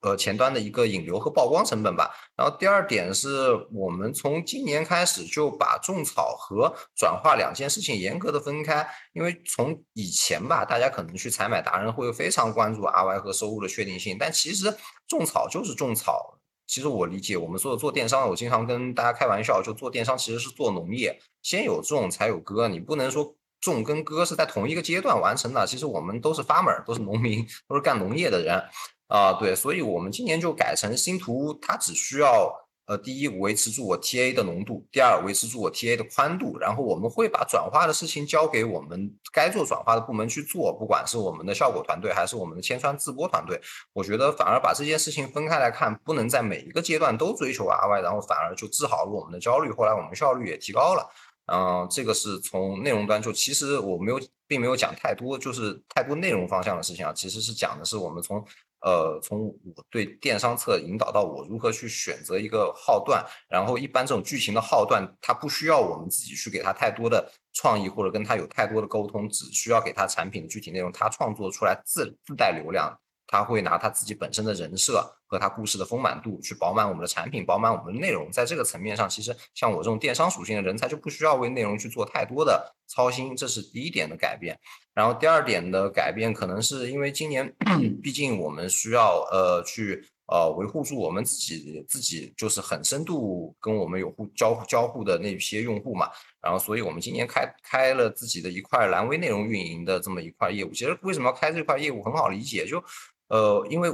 [0.00, 2.10] 呃，前端的一个引流和曝光成本吧。
[2.36, 14.72] 然后第二点是我们从今年开始就把种草和转化两件事情严格的分开，因为从以前吧，大家可能去采买达人会非常关注 RY 和收入的确定性，但其实
[15.08, 16.34] 种草就是种草。
[16.66, 25.66] 其实我理解，我们做做电商，我经常跟大家开玩笑，就做电商其实是做农业，先有种才有割，你不能说种跟割是在同一个阶段完成的。
[25.66, 28.62] 其实我们都是 farmer，都是农民，都是干农业的人。
[29.08, 32.54] 啊，对，所以我们今年就改成新图，它只需要
[32.86, 43.60] 呃，第一维持住我 TA 的浓度，第二维持住我 TA 的宽度，然后我们会把转化的事情交给我们该做转化的部门去做，不管是我们的效果团队还是我们的千川自播团队，
[43.92, 51.06] 我觉得反而把这件事情分开来看，不能在每一个阶段都追求 RY，然后反而就治好了我们的焦虑，后来我们效率也提高了。
[51.52, 58.42] 嗯，这个是从内容端，就其实我没有，并没有讲太多，就是太多内容方向的事情啊，其实是讲的是我们从。
[58.80, 72.96] 呃，从我对电商策引导到我如何去选择一个号段，然后一般这种剧情的号段，它不需要我们自己去给它太多的创意或者跟它有太多的沟通，只需要给它产品的具体内容，它创作出来自自带流量。
[73.30, 78.30] 他会拿他自己本身的人设和他故事的丰满度去饱满我们的产品，饱满我们的内容。
[78.32, 84.58] 在这个层面上，其实像我这种电商属性的人才就不需要为内容去做太多的操心，这是第一点的改变。
[84.94, 87.54] 然后第二点的改变，可能是因为今年
[88.02, 96.08] 毕竟我们需要呃去呃维护住我们自己自己就是很深度跟我们有互交交互的那些用户嘛。
[96.40, 100.72] 然后，所以我们今年开开了自己的一块蓝微内容运营的这么一块业务。
[100.72, 102.82] 其实为什么要开这块业务，很好理解，就。
[103.28, 103.90] 呃，因为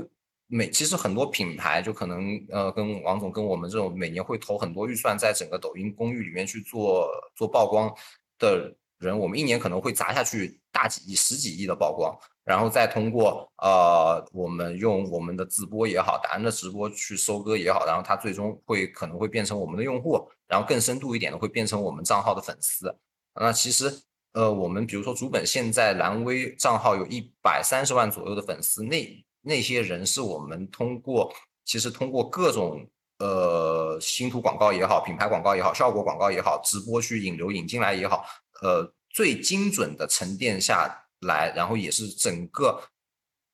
[0.47, 7.92] 每其实很多品牌就可能呃跟王总跟我们这种每年会投很多预算在整个抖音公寓里面去做做曝光
[8.38, 22.94] 的人，我们一年可能会砸下去大几亿、十几亿的曝光，然后再通过呃我们用我们的自播也好，达人的直播去收割也好，然后他最终会可能会变成我们的用户，然后更深度一点的会变成我们账号的粉丝。
[23.35, 24.03] 那其实。
[24.35, 31.33] 呃，我们比如说主本现在蓝微账号有一百三十万左右的粉丝，那那些人是我们通过
[31.64, 32.85] 其实通过各种
[33.18, 38.25] 呃星图广告也好，品牌广告也好，效果广告也好，直播去引流引进来也好，
[38.61, 42.83] 呃，最精准的沉淀下来，然后也是整个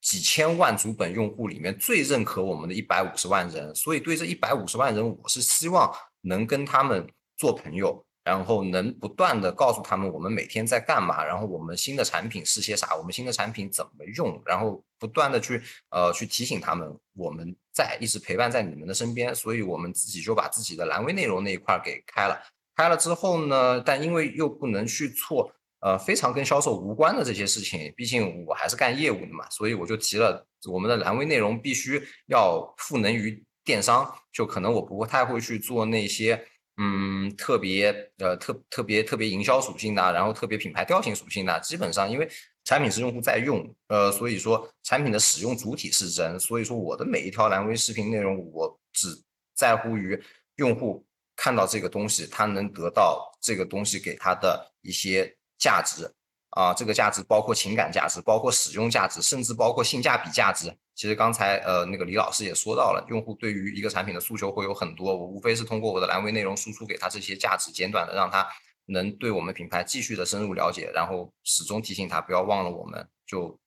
[0.00, 8.02] 几千万主本用户里面最认可我们的一百五十万人，所以对这一百五十万人，我是希望能跟他们做朋友。
[8.22, 22.38] 然后能不断的告诉他们我们每天在干嘛，然后我们新的产品是些啥，我们新的产品怎么用，然后不断的去呃去提醒他们我们在一直陪伴在你们的身边，所以我们自己就把自己的蓝微内容那一块给开了，
[22.76, 36.46] 开了之后呢，但因为又不能去做呃非常跟销售无关的这些事情，毕竟我还是干业务的嘛，所以我就提了我们的蓝微内容必须要赋能于电商，就可能我不太会去做那些。
[36.82, 42.26] 嗯，特别呃特特别特别营销属性的，然后特别品牌调性属性的，基本上因为
[42.64, 49.08] 产品是用户在用，呃，所以说产品的使用主体是人，所以说我的每一条蓝微视频内容，我只
[49.54, 50.18] 在乎于
[50.56, 51.04] 用户
[51.36, 56.10] 看到这个东西，他能得到这个东西给他的一些价值。
[56.50, 60.74] 啊，这个价值包括情感价值，包括使用价值，甚至包括性价比价值。
[60.94, 68.46] 其实刚才呃那个李老师也说到了，用户对于一个产品的诉求会有很多，我无非是通过我的蓝微内容输出给他这些价值，简短的让他
[68.86, 73.08] 能对我们品牌继续的深入了解，然后始终提醒他不要忘了我们。
[73.26, 73.58] 就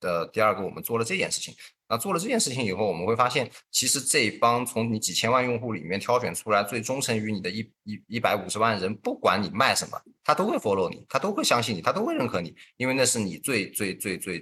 [0.00, 1.54] 的第二个，我们做了这件事情。
[1.88, 14.38] 那做了这件事情以后，我们会发现，其实这一帮从你几千万用户里面挑选出来最忠诚于你的一一一百五十万人，不管你卖什么，他都会 follow 你，他都会相信你，他都会认可你，因为那是你最最最最，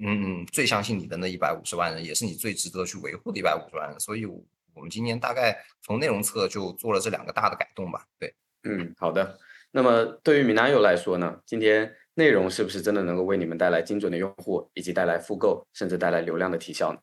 [0.00, 4.00] 嗯嗯，最相信你的那一百五十万人，也是你最值得去维护的一百五十万人。
[4.00, 8.06] 所以，我们今年大概从内容侧就做了这两个大的改动吧。
[8.18, 9.38] 对，嗯，好的。
[9.70, 11.94] 那么对于米南友来说呢，今天。
[12.14, 16.98] 内容是不是真的能够为你们带来精准的用户，以及带来复购，甚至带来流量的提效呢？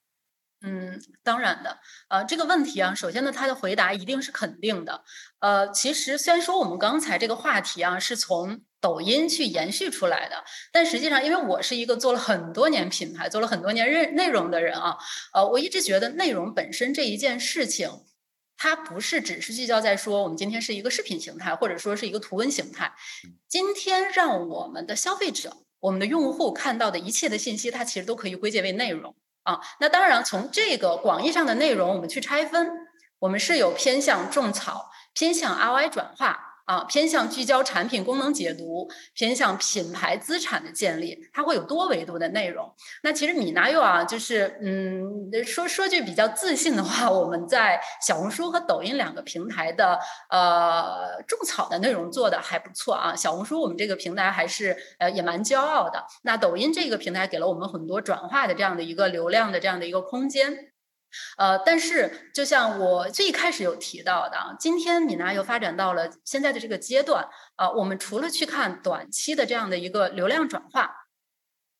[0.64, 1.80] 嗯，当然的。
[2.10, 5.04] 呃，这个问题啊，首先呢，他的回答一定是肯定的。
[5.40, 14.96] 呃，其实虽然说我们刚才这个话题啊是从抖音去延续出来的，但实际上，因为我是一个做了很多年品牌、做了很多年内内容的人啊，
[15.34, 17.90] 呃，我一直觉得内容本身这一件事情。
[18.64, 22.94] 它不是只是聚焦在说我们今天是一个视频形态，或者说是一个图文形态。
[23.48, 29.60] 今天让我们的消费者、我们的用户看到的一切的信息，它其实都可以归结为内容啊。
[29.80, 32.70] 那当然，从这个广义上的内容，我们去拆分，
[33.18, 36.51] 我们是有偏向种草、偏向 ROI 转化。
[36.72, 42.74] 啊，偏向聚焦产品功能解读，偏向品牌资产的建立，它会有多维度的内容。
[43.04, 45.04] 那其实米娜又啊，就是嗯，
[45.44, 53.14] 说说句比较自信的话，我们在小红书和抖音两个平台的呃种草的内容做的还不错啊。
[53.14, 56.02] 小红书我们这个平台还是呃也蛮骄傲的。
[56.24, 60.71] 那抖音这个平台给了我们很多转化的这样的一个流量的这样的一个空间。
[61.38, 71.08] 呃，但是就像我最开始有提到的，今天米娜又发展到了现在的这个阶段，啊，我们除了去看短期的这样的一个流量转化，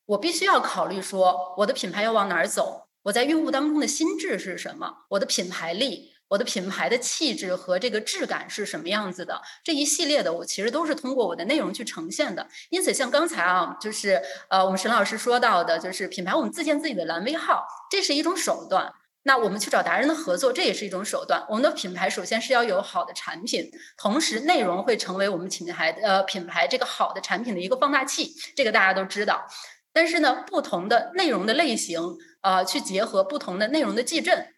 [0.06, 12.46] 我必须要考虑说，我的品牌要往哪儿走，我在用户当中的心智是什么，我的品牌力，我的品牌的气质和这个质感是什么样子的，这一系列的我其实都是通过我的内容去呈现的。
[12.70, 18.92] 因此，像刚才啊，就是呃，我们沈老师说到的，就是品牌我们自建自己的蓝 V 号，这是一种手段。
[19.24, 21.46] 那我们去找达人的合作，这也是一种手段。
[21.48, 29.46] 我们的品牌首先是要有好的产品，同时内容会成为我们品牌呃品牌这个好的产品的一个放大器，这个大家都知道。
[29.92, 32.00] 但是呢，不同的内容的类型，
[32.40, 34.48] 呃，去结合不同的内容的矩阵，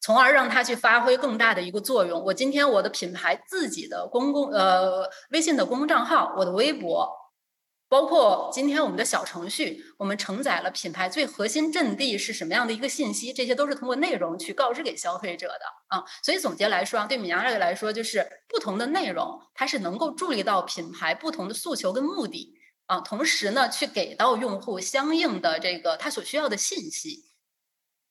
[0.00, 2.24] 从而让它去发挥更大的一个作用。
[2.24, 7.25] 我今天我的品牌自己的公共呃微信的公共账号，我的微博。
[7.88, 16.04] 包括今天我们的小程序，我们承载了品牌最核心阵地是什么样的一个信息，这些都是通过内容去告知给消费者的啊。
[16.20, 22.54] 所以总结来说啊，对米阳这个来说，就是不同的内容，它是能够助力到品牌不同的诉求跟目的
[22.86, 27.26] 啊，同时呢，去给到用户相应的这个他所需要的信息。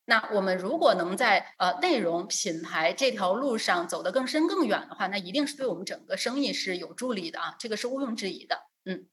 [0.05, 9.07] 那我们如果能在呃内容品牌这条路上走得更深更远的话，那一定是对我们整个生意是有助力的啊，这个是毋庸置疑的，嗯。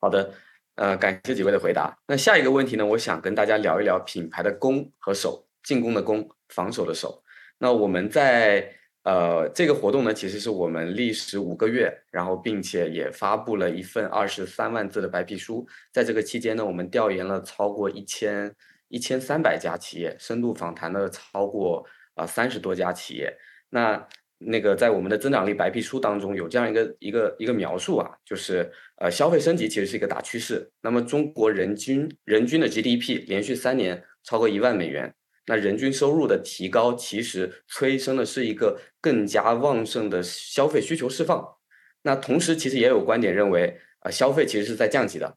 [0.00, 0.32] 好的，
[0.76, 1.98] 呃，感谢几位的回答。
[2.06, 2.86] 那下一个问题呢？
[2.86, 7.22] 我想跟大家聊一聊品牌的攻和守，进攻的攻，防守的守。
[7.58, 15.66] 那我们在呃这个活动呢，其实是我们历时五个月，然后并且也发布了一份二十三万字的白皮书。
[15.92, 18.54] 在这个期间呢，我们调研了超过一千
[18.86, 23.36] 一千三百家企业，深度访谈了超过啊三十多家企业。
[23.70, 24.06] 那
[24.38, 30.70] 那个在我们的增长力白皮书当中有这样一个一个一个描述啊，就是呃消费升级其实是一个大趋势。
[30.80, 35.12] 那么中国人均人均的 GDP 连续三年超过一万美元，
[35.46, 41.56] 那人均收入的提高其实催生的是一个更加旺盛的消费需求释放。
[42.02, 45.36] 那同时其实也有观点认为，呃消费其实是在降级的。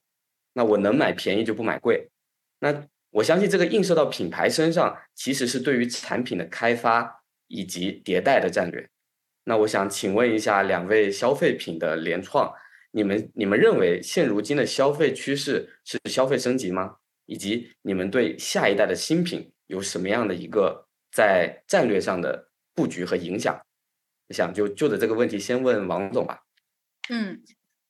[0.54, 2.10] 那我能买便宜就不买贵。
[2.60, 7.21] 那我相信这个映射到品牌身上，其实是对于产品的开发
[7.52, 8.90] 以及迭代的战略。
[9.44, 12.54] 那我想请问一下两位消费品的联创，
[12.92, 16.98] 你们你们认为现如今的消费趋势是消费升级吗？
[17.26, 23.60] 以及你们对下一代的新品有什么样的一个在战略上的布局和影响？
[24.30, 26.44] 想就就着这个问题先问王总吧。
[27.10, 27.42] 嗯。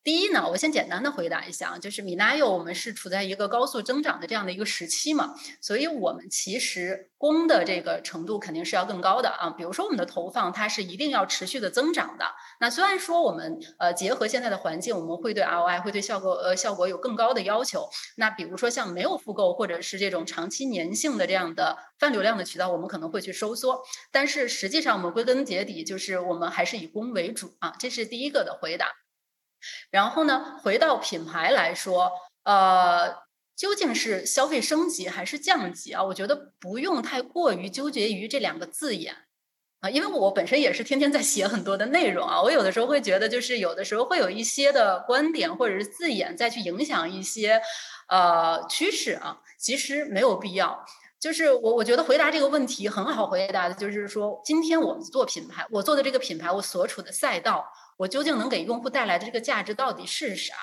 [0.04, 9.52] 第一呢，我先简单的回答一下，就是米纳柚我们是处在一个高速增长的这样的一个时期嘛，所以我们其实供的这个程度肯定是要更高的啊。
[9.52, 12.26] 比如说我们的投放，它是一定要持续的增长的。
[12.60, 17.88] 那虽然说我们呃结合现在的环境，我们会对 ROI 会对效果呃效果有更高的要求。
[18.16, 23.80] 那比如说像没有复购或者是这种长期粘性的这样的泛流量的渠道，我们可能会去收缩。
[24.12, 28.88] 但是实际上我们归根结底就是我们还是以供为主啊，这是第一个的回答。
[29.90, 32.12] 然后呢，回到品牌来说，
[32.44, 33.10] 呃，
[33.56, 36.04] 究竟是消费升级还是降级啊？
[36.04, 39.16] 我觉得不用太过于纠结于这两个字眼
[39.82, 47.62] 啊，因为我本身也是天天在写很多的内容啊，我有的时候会觉得，就是有的时候会有一些的观点或者是字眼再去影响一些
[48.08, 50.86] 呃趋势啊，其实没有必要。
[51.20, 57.64] 就是我我觉得回答这个问题很好回答的，就是说，今天我们做品牌，我做的这个品牌，我所处的赛道。
[58.02, 60.56] 我究竟能给用户带来的这个价值到底是啥？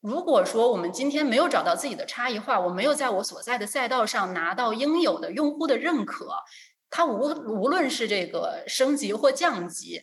[0.00, 6.32] 如果说我们今天没有找到自己的差异化，我没有在我所在的赛道上拿到应有的用户的认可，
[6.88, 7.28] 它无
[7.62, 10.02] 无论是这个升级或降级，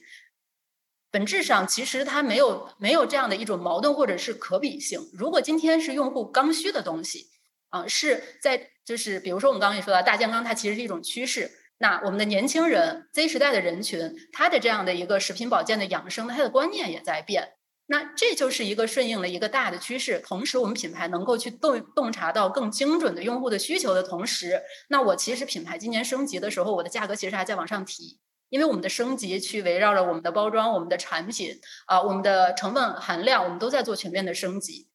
[1.09, 5.09] 本质上其实它没有没有这样的一种矛盾或者是可比性。
[5.13, 7.29] 如果今天是用户刚需的东西，
[7.69, 11.49] 啊，是在就是比如说我们刚刚也说到大健康，它其实是一种趋势。
[11.77, 17.53] 那我们的年轻人 Z 时代的人群，他的这样的一个食品保健的养生，他的观念也在变。
[17.85, 20.19] 那这就是一个顺应了一个大的趋势。
[20.25, 28.17] 同时，我们品牌能够去洞洞察到更精准的用户的需求的同时，那我其实品牌今年升级的时候，我的价格其实还在往上提，
[28.49, 34.87] 因为我们的升级去围绕着我们的包装、我们的产品啊、我们的成分含量，我们都在做全面的升级。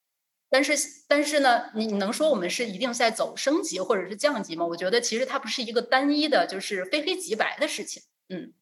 [0.51, 0.73] 但是，
[1.07, 4.65] 但是呢，你你能说我们是一定在走升级或者是降级吗？
[4.67, 8.03] 我觉得其实它不是一个单一的，就是非黑即白的事情。
[8.31, 8.53] 嗯，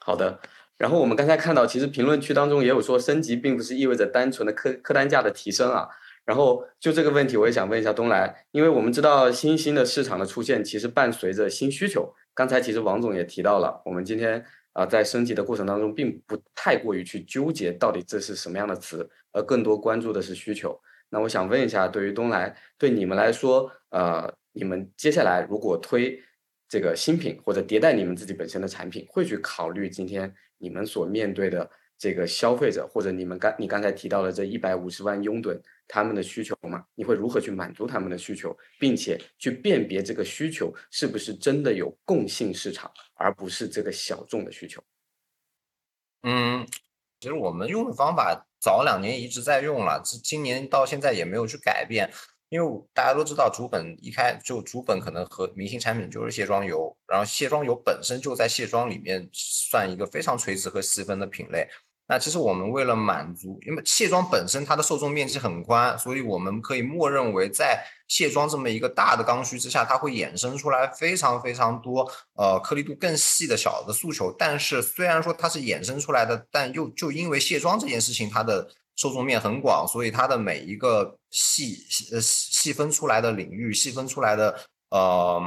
[0.00, 0.40] 好的。
[0.76, 5.88] 然后我们刚才看到，其实评论区当中也有说，升级并不是意味着单纯的客客单价的提升啊。
[6.24, 12.14] 然后就这个问题，我也想问一下东来，因为我们知道新兴的市场的出现，其实伴随着新需求。
[12.34, 20.78] 刚才其实王总也提到了，我们今天啊在升级的过程当中，并不太过于去纠结到底这是什么样的词，而更多关注的是需求。
[21.10, 26.22] 那我想问一下，对于东来，对你们来说，呃，你们接下来如果推
[26.68, 36.84] 这个新品或者迭代你们自己本身的产品，会去考虑今天你们所面对的这个消费者，或者你们刚你刚才提到的这一百五十万拥趸他们的需求吗？
[36.94, 44.84] 你会如何去满足他们的需求，并且去辨别这个需求是不是真的有共性市场，而不是这个小众的需求？
[46.24, 46.66] 嗯，
[47.18, 48.44] 其实我们用的方法。
[48.60, 52.10] 早两年一直在用了，这今年到现在也没有去改变，
[52.48, 61.68] 因为大家都知道主本一开就主本可能和明星产品就是卸妆油，然后卸妆油本身就在卸妆里面算一个非常垂直和细分的品类。
[62.10, 74.34] 那其实我们为了满足，因为卸妆本身它的受众面积很宽，所以我们可以默认为在卸妆这么一个大的刚需之下，它会衍生出来非常非常多呃颗粒度更细的小的诉求。
[74.38, 81.76] 但是虽然说它是衍生出来的，但又就因为卸妆这件事情它的受众面很广，所以它的每一个细
[82.10, 85.42] 呃细分出来的领域，细分出来的呃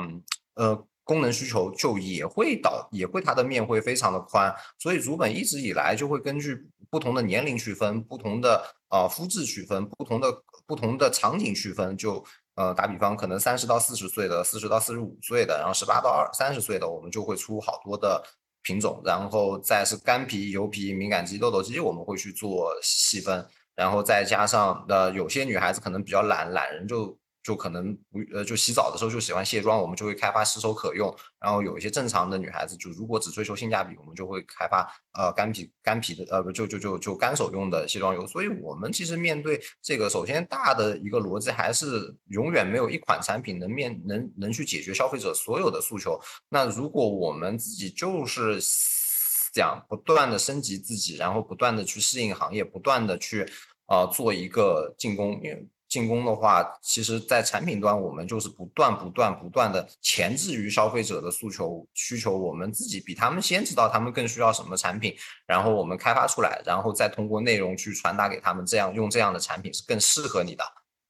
[0.53, 0.88] 呃。
[1.12, 6.57] 功能需求就也会导，也会它的面会非常的宽，所以主本一直以来就会根据
[6.89, 10.34] 不同的年龄区分，不同的呃肤质区分，不同的
[10.66, 12.24] 不同的场景区分，就
[12.55, 18.24] 呃打比方，可能三十到四十岁的，四十到四十五岁的，然后十八到二三十岁的，我们就会出好多的
[18.64, 23.45] 品种，然后再是干皮、油皮、敏感肌、痘痘肌，我们会去做细分，
[23.76, 27.18] 然后再加上呃有些女孩子可能比较懒，懒人就。
[27.44, 31.14] 就可能不呃，就洗澡的时候就喜欢卸妆，我们就会开发湿手可用。
[31.39, 38.28] 然后有一些正常的女孩子，就如果只追求性价比，我们就会开发呃干皮干皮的呃不就就就就干手用的卸妆油。
[38.28, 46.20] 所以我们其实面对这个，首先大的一个逻辑还是永远没有一款产品能面能能去解决消费者所有的诉求。
[46.50, 53.46] 那如果我们自己就是想，不断的升级自己，然后不断的去适应行业，不断的去
[53.88, 55.34] 呃做一个进攻。
[55.44, 65.14] 因为进攻的话，其实在产品端，我们就是不断不断不断的前置于消费者的诉求需求，我们自己比他们先知道他们更需要什么产品，
[65.46, 70.64] 然后我们开发出来，然后再通过内容去传达给他们，这样用这样的产品是更适合你的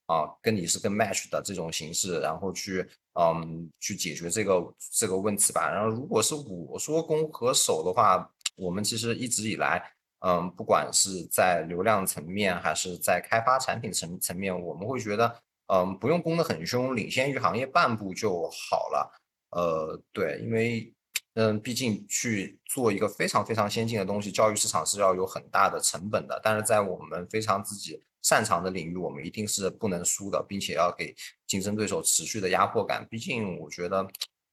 [0.06, 5.70] 啊，跟你是更 match 的这种形式，然后去嗯去解决这个这个问题吧。
[5.70, 9.80] 然后如果是我说攻和守的话，我们其实一直以来。
[10.24, 19.12] 嗯，不管是在流量层面还是在开发产品层层面，我们会觉得，嗯，不用攻得很凶，领先于行业半步就好了。
[19.50, 20.94] 呃，对，因为，
[21.34, 26.40] 嗯，毕竟去做一个非常非常先进的东西，教育市场是要有很大的成本的。
[26.42, 31.14] 但是在我们非常自己擅长的领域，我们一定是不能输的，并且要给
[31.46, 33.06] 竞争对手持续的压迫感。
[33.10, 34.06] 毕竟，我觉得，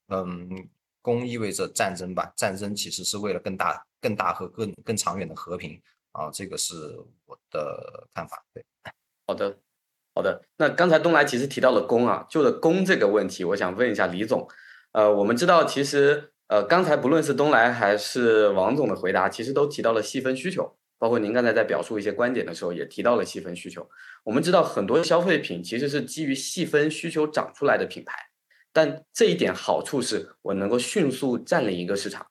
[0.07, 0.67] 嗯，
[1.09, 3.83] 攻意味着战争吧，战争其实是为了更大。
[4.01, 5.77] 更大和更更长远的和平
[6.13, 6.73] 啊，这个是
[7.25, 8.41] 我的看法。
[8.53, 8.63] 对，
[9.27, 9.57] 好的，
[10.15, 10.41] 好的。
[10.55, 14.47] 那刚才东来其实提到了攻啊，就了攻这个问题，我想问一下李总。
[14.93, 23.85] 呃，我们知道其实呃，刚才不论是东来还是王总的回答，其实都提到了细分需求，包括您刚才在表述一些观点的时候也提到了细分需求。
[24.23, 28.28] 我们知道很多消费品其实是基于细分需求长出来的品牌，
[28.71, 32.25] 但这一点好处是我能够迅速占领一个市场。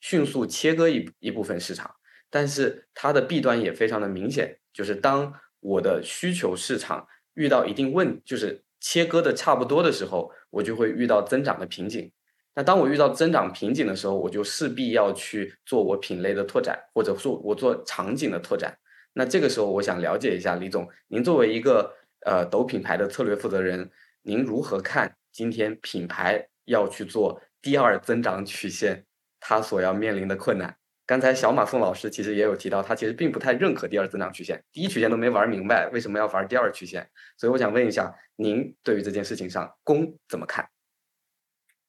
[0.00, 1.90] 迅速切割一一部分市场，
[2.28, 12.12] 但是它的弊端也非常的明显，就是当我的需求市场遇到一定问，就是切割的差不多的时候，我就会遇到增长的瓶颈。
[12.54, 18.76] 那当我遇到增长瓶颈的时候，我就势必要去做我品类的拓展，或者说我做场景的拓展。
[19.14, 21.90] 那这个时候，我想了解一下李总，您作为一个
[22.26, 23.90] 呃抖品牌的策略负责人，
[24.20, 29.04] 您如何看今天品牌要去做第二增长曲线？
[29.40, 30.74] 它所要面临的困难，
[31.04, 37.10] 刚才小马宋老师其实也有提到，他其实并不太认可第二增长曲线，第一曲线都没玩明白，为什么要玩第二曲线？
[37.36, 40.64] 所以我想问一下，您对于这件事情上攻怎么看？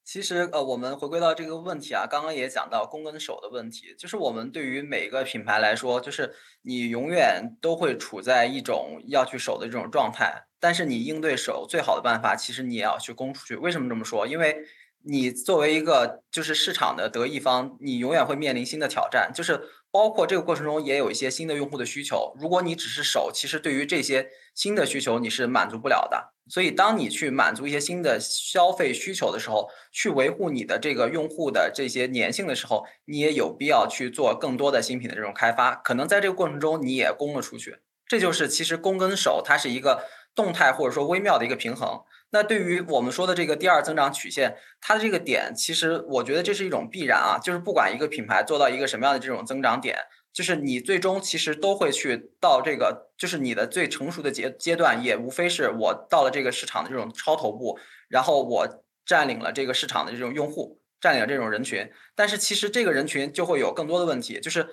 [0.05, 6.31] 其实呃，我们回归到这个问题啊，刚刚也讲到攻跟守的问题，就是我们对于每个品牌来说，就是
[6.61, 13.55] 你永远都会处在一种要去守的这种状态，但是你应对守最好的办法，其实你也要去攻出去。
[13.55, 14.27] 为什么这么说？
[14.27, 14.55] 因为
[15.03, 22.31] 你作为一个就是市场的得益方，你永远会面临新的挑战，就是包括这个过程中也有一些新的用户的需求。
[22.39, 26.34] 如果你只是守，其实对于这些新的需求你是满足不了的。
[26.47, 35.75] 所以，当你去满足一些新的消费需求的时候，去维护你的这个用户的这些粘性的时候，你也有必要去做更多的新品的这种开发。
[35.75, 40.03] 可能在这个过程中你也攻了出去，这就是其实攻跟守它是一个
[40.35, 42.01] 动态或者说微妙的一个平衡。
[42.29, 49.97] 那对于我们说的这个第二增长曲线，它的这个点，其实我觉得这是一种必然啊，就是不管一个品牌做到一个什么样的这种增长点，
[50.35, 57.79] 就是你最终其实都会去到这个，就是你的最成熟的阶阶段，也无非是我到了这个市场的这种超头部，
[58.09, 58.67] 然后我
[59.05, 64.67] 占领了这个市场的这种用户，占领了这种人群，但是其实这个人群就会有更多的问题，就是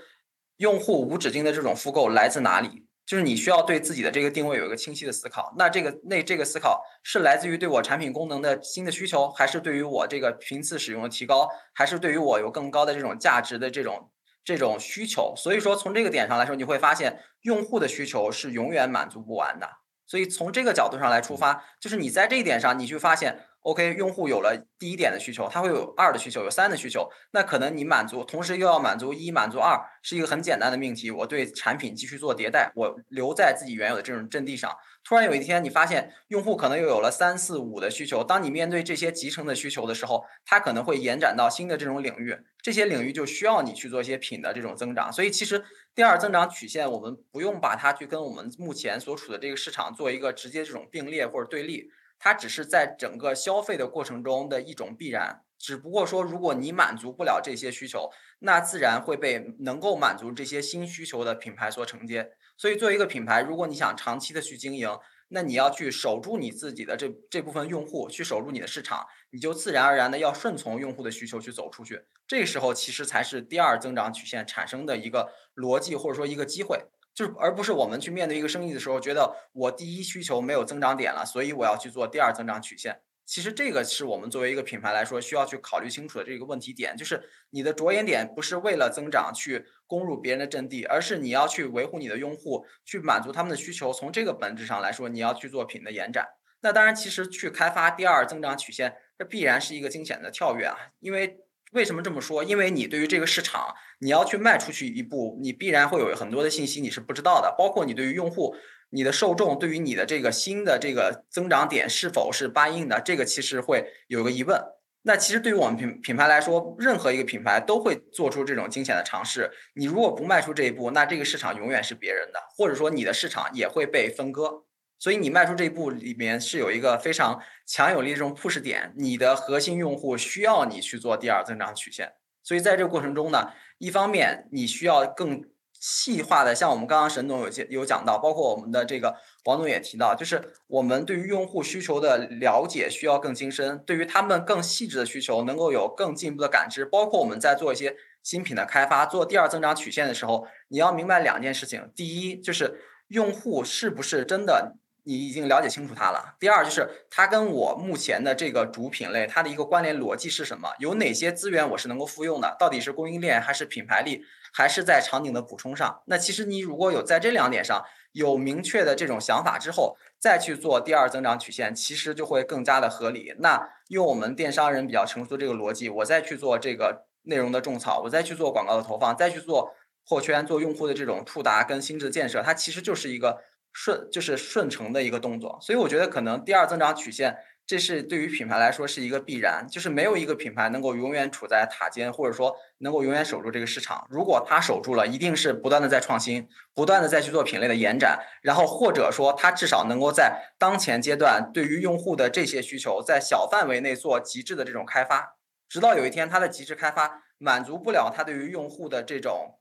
[0.56, 2.84] 用户无止境的这种复购来自哪里？
[3.04, 14.10] 就是你需要对自己的这个定位有一个清晰的思考，那这个那这个思考是来自于对我产品功能的新的需求，还是对于我这个频次使用的提高，还是对于我有更高的这种价值的这种
[14.44, 15.34] 这种需求？
[15.36, 19.68] 所以说从这个点上来说，你会发现用户的需求是永远满足不完的。
[20.06, 23.46] 所以从这个角度上来出发，就是你在这一点上，你去发现。
[23.62, 27.08] OK，用户有了第一点的需求，他会有二的需求，有三的需求。
[27.30, 31.12] 那可能你满足，同时又要满足一，满足二，是一个很简单的命题。
[31.12, 34.76] 我对产品继续做迭代，我留在自己原有的这种阵地上。
[35.04, 38.24] 突然有一天，你发现用户可能又有了三四五的需求。
[38.24, 42.36] 当你面对这些集成的需求的时候，它可能会延展到新的这种领域。
[42.60, 45.12] 这些领域就需要你去做一些品的这种增长。
[45.12, 51.88] 所以其实第二增长曲线，我们不用把它去跟我们目前所处的这个市场做一个直接这种并列或者对立。
[52.24, 62.30] 它只是在整个消费的过程中的一种必然，只不过说，如果你满足不了这些需求，那自然会被能够满足这些新需求的品牌所承接。
[62.56, 64.96] 所以，作为一个品牌，如果你想长期的去经营，
[65.30, 72.04] 那你要去守住你自己的这这部分用户，去守住你的市场，你就自然而然的要顺从用户的需求去走出去。
[72.28, 76.84] 这时候，其实才是第二增长曲线产生的一个逻辑，或者说一个机会。
[77.14, 83.00] 就是，而不是我们去面对一个生意的时候，觉得我第一需求没有增长点了，所以我要去做第二增长曲线。
[83.24, 93.92] 其实这个是我们作为一个品牌来说需要去考虑清楚的这个问题点，就是你的着眼点不是为了增长去攻入别人的阵地，而是你要去维护你的用户，去满足他们的需求。
[93.92, 96.26] 从这个本质上来说，你要去做品的延展。
[96.60, 101.38] 那当然，其实去开发第二增长曲线，这必然是一个惊险的跳跃啊，因为。
[101.72, 102.44] 为什么这么说？
[102.44, 108.54] 因为你对于这个市场，你要去迈出去一步，你必然会有很多的信息你是不知道的，包括你对于用户、
[108.90, 114.62] 你的受众，对于你的这个新的这个增长点是否是 buy in 的，这个其实会有个疑问。
[115.04, 119.50] 那其实对于我们品品牌来说，任何一个品牌都会做出这种惊险的尝试。
[119.74, 124.64] 你如果不迈出这一步，那这个市场永远是别人的，或者说你的市场也会被分割。
[125.02, 132.12] 所以你迈出这一步里面是有一个非常强有力的这种 push 点，你的核心用户需要你去做第二增长曲线。
[132.44, 135.42] 所以在这个过程中呢，一方面你需要更
[135.72, 146.84] 细化的，像我们刚刚沈总有些有讲到，包括我们的这个王总也提到，就是我们对于用户需求的了解需要更精深，对于他们更细致的需求能够有更进一步的感知。
[146.84, 154.76] 包括我们在做一些新品的开发，做第二增长曲线的时候，你要明白两件事情：第一，就是用户是不是真的。
[155.04, 156.36] 你已经了解清楚它了。
[156.38, 160.68] 第二就是它跟我目前的这个主品类，它的一个关联逻辑是什么？
[160.78, 162.56] 有哪些资源我是能够复用的？
[162.58, 166.02] 到底是供应链还是品牌力，还是在场景的补充上？
[166.06, 173.34] 那其实你如果有在这两点上有明确的这种想法之后，再去做第二增长曲线，其实就会更加的合理。
[173.38, 179.74] 那用我们电商人比较成熟的这个逻辑，我再去做这个内容的种草，我再去做广告的投放，再去做
[180.06, 183.42] 破圈、做用户的这种触达跟心智的建设，它其实就是一个。
[183.72, 194.06] 顺就是顺承的一个动作，所以我觉得可能第二增长曲线，这是对于品牌来说是一个必然，就是没有一个品牌能够永远处在塔尖，或者说能够永远守住这个市场。
[194.10, 205.36] 如果它守住了，一定是不断的在创新，不断的再去做品类的延展，然后或者说它至少能够在当前阶段对于用户的这些需求，在小范围内做极致的这种开发，
[205.68, 209.58] 直到有一天它的极致开发满足不了它对于用户的这种。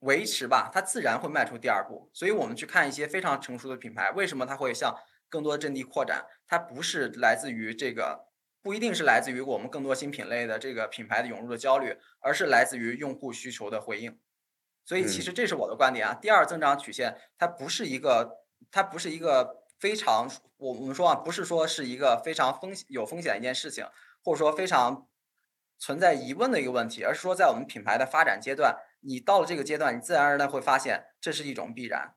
[0.00, 2.10] 维持吧，它自然会迈出第二步。
[2.12, 4.94] 所以，我们去看一些非常成熟的品牌，为什么它会向
[5.28, 6.26] 更多的阵地扩展？
[6.46, 8.26] 它不是来自于这个，
[8.62, 14.18] 不一定是来自于我们更多新品类的这个品牌的涌入的焦虑，而是来自于用户需求的回应。
[14.84, 16.14] 所以，其实这是我的观点啊。
[16.14, 23.86] 第二增长曲线，它不是一个，它不是一个非常，我我们说啊，不是说是一个非常风有风险的一件事情，
[24.22, 25.08] 或者说非常
[25.78, 28.76] 存在疑问的一个问题，而是说在我们品牌的发展阶段。
[29.06, 32.14] 你到了这个阶段，你自然而然会发现这是一种必然。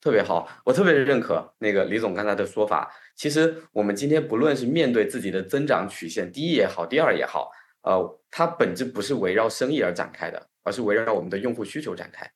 [0.00, 2.90] 特别好，我特别认可那个李总刚才的说法。
[3.14, 7.50] 其实我们今天不论是面对自己的增长曲线，第一也好，第二也好，
[7.82, 12.26] 呃，它本质不是围绕生意而展开的，而是围绕我们的用户需求展开。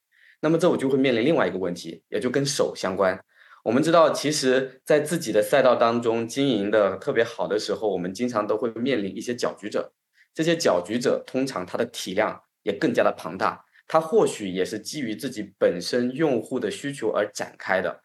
[0.41, 3.19] 那么这我就会面临另外一个问题，也就跟手相关。
[3.63, 9.91] 我们知道，其实，在自己的赛道当中经营的特别好的时候，我们经常都会面临一些搅局者。
[10.35, 13.64] 这些搅局者通常它的体量也更加的庞大。
[13.87, 18.01] 它或许也是基于自己本身用户的需求而展开的，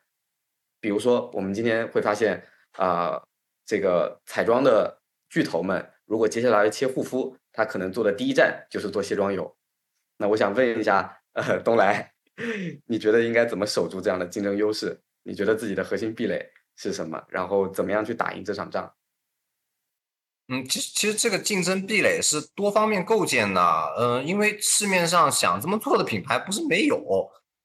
[0.81, 3.23] 比如说，我们今天会发现，啊，
[3.65, 9.57] 这个彩妆的巨头们，如果接下来切护肤，他可能做的第一站就是做卸妆油。
[10.19, 12.13] 那我想问一下，呃，东来，
[12.87, 15.01] 你觉得应该怎么守住这样的竞争优势？
[15.23, 17.23] 你觉得自己的核心壁垒是什么？
[17.29, 18.93] 然后怎么样去打赢这场仗？
[20.53, 27.01] 嗯，其实其实这个竞争壁垒是多方面构建的，嗯，因为市面上想这么做的品牌不是没有，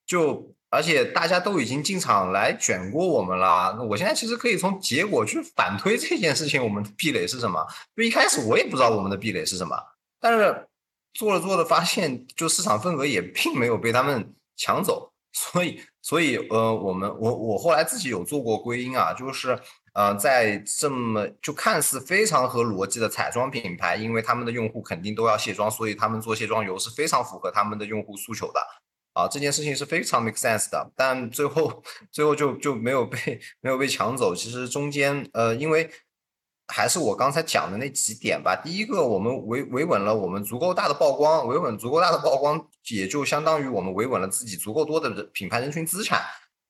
[0.05, 3.73] 就而且大家都已经进场来卷过我们了。
[3.75, 7.65] 那我现在其实可以从结果去反推这件事情，我们壁垒是什么？
[7.95, 9.75] 就一开始我也不知道我们的壁垒是什么，
[10.19, 10.67] 但是
[11.15, 19.59] 做了做了发现，就市场份额也并没有被他们抢走，所以所以呃，我们我我后来自己有做过归因啊，就是。
[19.95, 28.59] 呃，在这么就看似非常合逻辑的彩妆品牌，因为他们的用户肯定都要卸妆，所以他们做卸妆油是非常符合他们的用户诉求的。
[29.13, 31.81] 啊，这件事情是非常 make sense 的，但最后
[32.11, 34.35] 最后就就没有被没有被抢走。
[34.35, 35.89] 其实中间呃，因为
[36.67, 38.53] 还是我刚才讲的那几点吧。
[38.61, 46.21] 第一个，我们维维稳了我们足够大的曝光，维稳足够大的曝光，也就相当于我们维稳了自己足够多的品牌人群资产。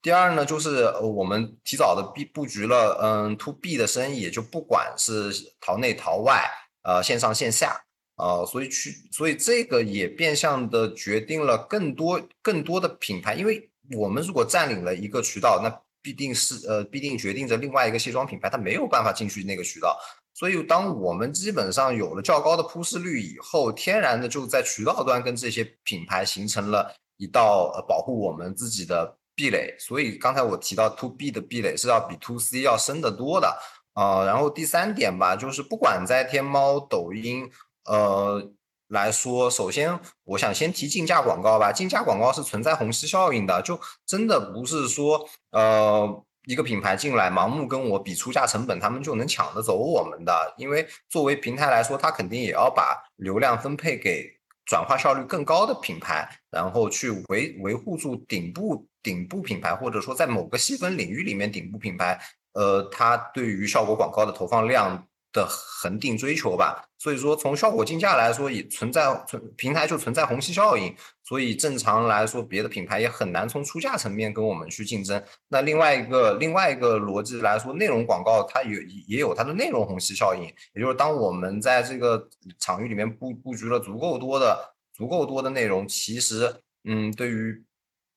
[0.05, 6.47] 第二呢，就是我们提早的布布局了，嗯，to B 的生意，也就不管是淘内淘外，
[6.83, 7.75] 呃，线上线下，
[8.17, 19.97] 呃，所以去，所以这个也变相的决定了更多更多的品牌，因为我们如果占领了一个渠道，那必定是呃，必定决定着另外一个卸妆品牌它没有办法进去那个渠道，
[20.35, 29.17] 所以当我们基本上有了较高的铺市率以后，天然的就在渠道端跟这些品牌形成了一道呃保护我们自己的。
[29.35, 33.59] 壁垒，所以刚才我提到 to B 的壁垒是要比 to C 要深得多的
[33.93, 34.23] 啊。
[34.25, 37.49] 然后第三点吧，就是不管在天猫、抖音，
[37.85, 38.51] 呃
[38.87, 41.71] 来说，首先我想先提竞价广告吧。
[41.71, 50.53] 竞价广告是存在虹吸效应的，就真的不是说呃一个品牌进来，盲目跟我比出价成本，他们就能抢得走我们的。
[50.57, 54.34] 因为作为平台来说，它肯定也要把流量分配给
[54.65, 62.19] 转化效率更高的品牌，然后去维维护住顶部顶部品牌，或者说在某个细分领域里面顶部品牌，
[62.53, 65.07] 呃，它对于效果广告的投放量。
[65.35, 70.91] 的恒定追求吧，所以说从效果竞价来说，也存在存平台就存在虹吸效应，
[71.23, 75.23] 所以正常来说，别的品牌也很难从出价层面跟我们去竞争。
[75.47, 82.27] 那另外一个另外一个逻辑来说，内容广告它有也有它的内容虹吸效应，也就是当我们在这个
[82.59, 86.51] 场域里面布布局了足够多的足够多的内容，其实
[86.85, 87.63] 嗯，对于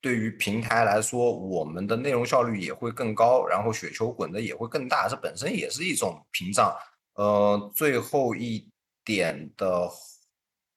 [0.01, 6.75] 对于平台来说，我们的内容效率也会更高，然后雪球滚的也会更大，这本身也是一种屏障。
[7.17, 8.67] 呃，最后一
[9.09, 9.91] 点的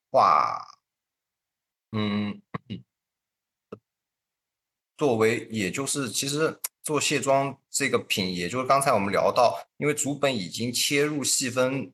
[0.09, 0.65] 话，
[1.91, 2.41] 嗯，
[4.95, 11.91] 作为也就是其实做卸妆这个品，也就是刚才我们聊到，因为主本已经切入细分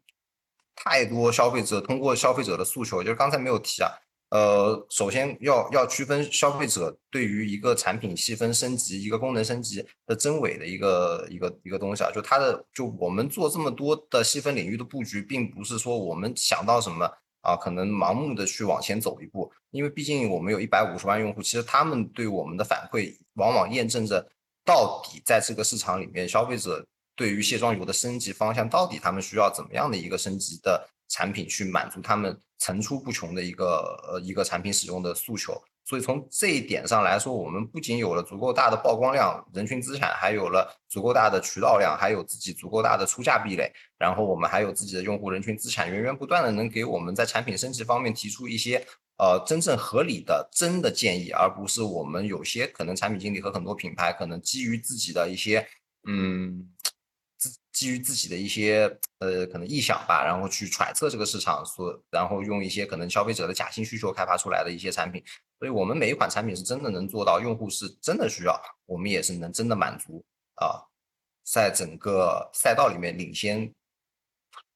[0.75, 3.89] 太多消费者，通过消费者的诉求，就是刚才没有提啊。
[4.29, 17.09] 呃，首先要要区分消费者对于一个产品细分升级、一个功能升级的真伪的一个一个一个东西啊，就它的就我们做这么多的细分领域的布局，并不是说我们想到什么
[17.41, 24.29] 啊，可能盲目的去往前走一步，因为毕竟我们有一百五十万用户，其实他们对我们的反馈往往验证着
[24.65, 30.85] 到底在这个市场里面，消费者对于卸妆油的升级方向，到底他们需要怎么样的一个升级的。
[31.09, 48.85] 产品去满足他们层出不穷的一个呃一个产品使用的诉求，所以从这一点上来说，我们不仅有了足够大的曝光量、人群资产，还有了足够大的渠道量，还有自己足够大的出价壁垒，然后我们还有自己的用户人群资产，源源不断的能给我们在产品升级方面提出一些
[49.17, 55.67] 呃真正合理的真的建议，而不是我们有些可能产品经理和很多品牌可能基于自己的一些
[56.07, 56.69] 嗯。
[57.71, 58.85] 基于自己的一些
[59.19, 65.23] 呃可能臆想吧，然后去揣测这个市场，所然后用一些可能消费者的假性需求开发出来的一些产品，
[65.59, 70.25] 所以我们每一款产品是真的能做到用户是真的需要，我们也是能真的满足
[70.55, 70.81] 啊，
[71.43, 73.71] 在整个赛道里面领先，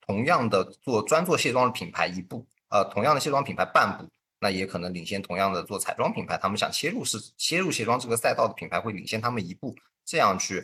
[0.06, 4.08] 同样的做专做卸妆的品牌一步，呃，同样的卸妆品牌半步，
[4.40, 10.64] 那也可能领先同样的做彩妆品牌，他们想切入是切入卸妆这个赛道的品牌会领先他们一步，这样去。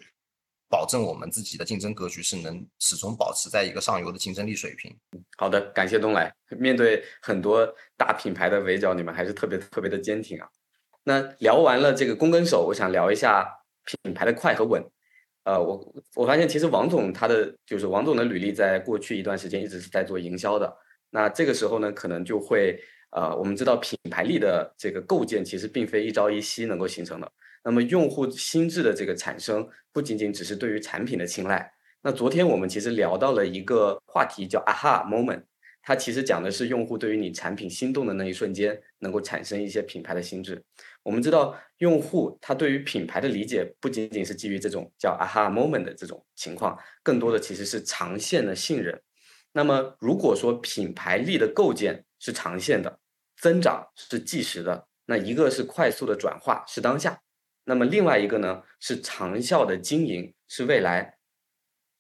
[0.70, 4.96] 保证我们自己的竞争格局是能始终保持在一个上游的竞争力水平。
[5.38, 6.34] 好的，感谢东来。
[6.60, 10.48] 面对很多大品牌的围剿，你们还是特别特别的坚挺啊。
[11.04, 13.48] 那聊完了这个攻跟守，我想聊一下
[14.04, 14.84] 品牌的快和稳。
[15.46, 20.78] 呃，我我发现其实王总他的就是王总的履历，在过去一段时间一直是在做营销的。
[21.10, 22.78] 那这个时候呢，可能就会
[23.12, 27.32] 呃，我们知道品牌力的这个构建其实并非一朝一夕能够形成的。
[27.68, 31.70] 那么用户心智的这个产生，不仅仅只是对于产品的青睐。
[32.02, 35.44] 那昨天我们其实聊到了一个话题，叫 aha moment，
[35.82, 40.64] 它其实讲的是用户对于你产品心动的那一瞬间，能够产生一些品牌的心智。
[41.04, 48.98] 我们知道，用户他对于品牌的理解，不仅仅是基于这种叫 aha moment 的这种情况，更多的其实是长线的信任。
[49.52, 52.98] 那么如果说品牌力的构建是长线的，
[53.42, 57.20] 增长是即时的，那一个是快速的转化，是当下。
[57.70, 61.18] 那么另外一个呢，是长效的经营，是未来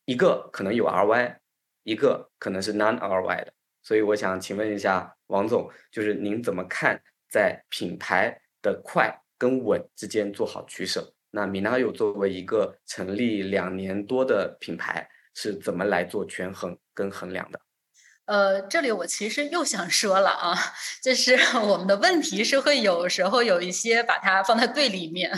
[0.05, 1.35] 一个可能有 RY，
[1.83, 3.53] 一个可能是 non RY 的。
[3.83, 11.13] 所以我想请问一下王总，就是您怎么看在品牌的快跟稳之间做好取舍？
[11.31, 17.59] 那米娜有作为一个成立两年多的品牌，是怎么来做权衡跟衡量的？
[18.27, 20.53] 呃，这里我其实又想说了啊，
[21.01, 25.31] 就是 我们的问题是会有时候有一些把它放在对立面，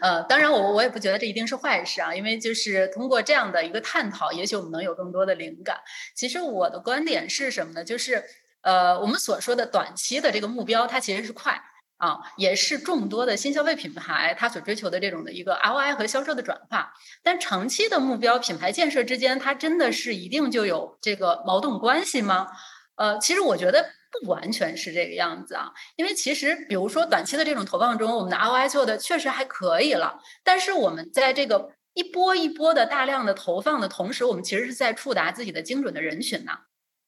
[0.00, 5.76] 呃，当然我我也不觉得这一定是坏事啊，因为就是通过这样的一个探讨，也许我们能有更多的灵感。
[6.14, 7.84] 其实我的观点是什么呢？
[7.84, 8.24] 就是
[8.62, 11.62] 呃，我们所说的短期的这个目标，它其实是快。
[12.02, 16.92] 啊，也是众多的新消费品牌它所追求的这种的一个 ROI 和销售的转化。
[17.22, 22.48] 但长期的目标，品牌建设之间，它真的是一定就有这个矛盾关系吗？
[22.96, 25.70] 呃，其实我觉得不完全是这个样子啊。
[25.94, 30.18] 因为其实，比如说短期的这种投放中，我们的 ROI 做的确实还可以了。
[30.42, 36.52] 但是我们在这个一波一波的大量的投放的同时，我们其实是在触达自己的精准的人群呢。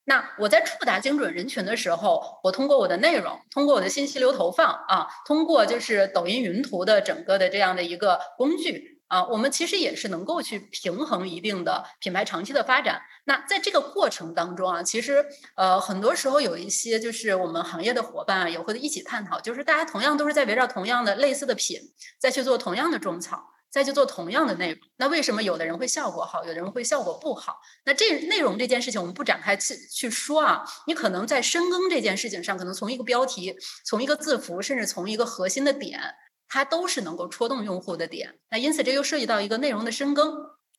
[0.07, 13.01] 那我在触达精准人群的时候，我通过我的内容，通过我的信息流投放啊，通过就是抖音云图的整个的这样的一个工具啊，我们其实也是能够去平衡一定的品牌长期的发展。
[13.25, 15.25] 那在这个过程当中啊，其实
[15.57, 21.81] 呃很多时候有一些就是我们行业的伙伴啊，也会一起探讨，就是大家同样都是在围绕同样的类似的品，
[22.19, 23.54] 再去做同样的种草。
[23.75, 24.79] 再去做同样的内容。
[24.99, 27.57] 那为什么有的人会效果好，有的人会效果不好？
[27.85, 30.65] 那这内容这件事情我们不展开去去说啊。
[30.87, 36.01] 你可能在深耕这件事情上，可能从一个标题、从一个字符，甚至从一个核心的点，
[36.49, 38.39] 它都是能够戳动用户的点。
[38.49, 40.33] 那因此这又涉及到一个内容的深耕。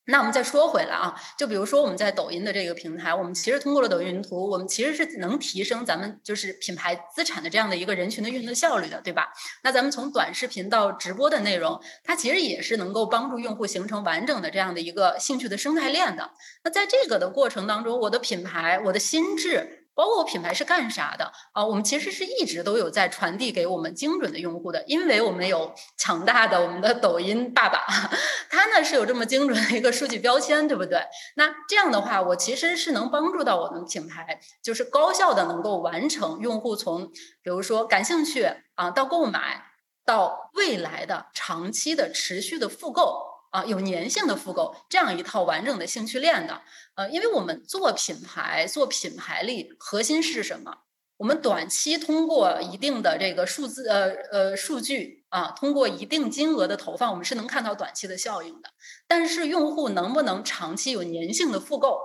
[0.08, 9.28] 那我们再说回来啊，就比如说我们在抖音的这个平台，我们其实通过了抖音云图，我们其实是能提升咱们就是品牌资产的这样的一个人群的运作效率的，对吧？
[9.64, 16.30] 那咱们从短视频到直播的内容，它其实也是能够帮助用户形成完整的这样的一个兴趣的生态链的。
[16.64, 19.85] 那在这个的过程当中，我的品牌，我的心智。
[19.96, 21.66] 包括我品牌是干啥的啊？
[21.66, 27.86] 我们其实是一直都有在传递给我们精准的用户的，因为我们有强大的我们的抖音爸爸，
[28.52, 31.02] 他呢是有这么精准的一个数据标签，对不对？
[31.38, 37.08] 那这样的话，我其实是能帮助到我们品牌，就是高效的能够完成用户从
[37.42, 39.64] 比如说感兴趣啊到购买
[40.06, 43.35] 到未来的长期的持续的复购。
[43.52, 46.62] 啊，有粘性的复购这样一套完整的兴趣链的，
[46.96, 50.80] 呃，因为我们做品牌、做品牌力，核心是什么？
[51.18, 58.72] 我们短期通过一定的这个数字，呃呃数据啊，通过一定金额的投放，我们是能看到短期的效应的。
[59.08, 62.02] 但是用户能不能长期有粘性的复购，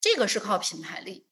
[0.00, 1.27] 这个是靠品牌力。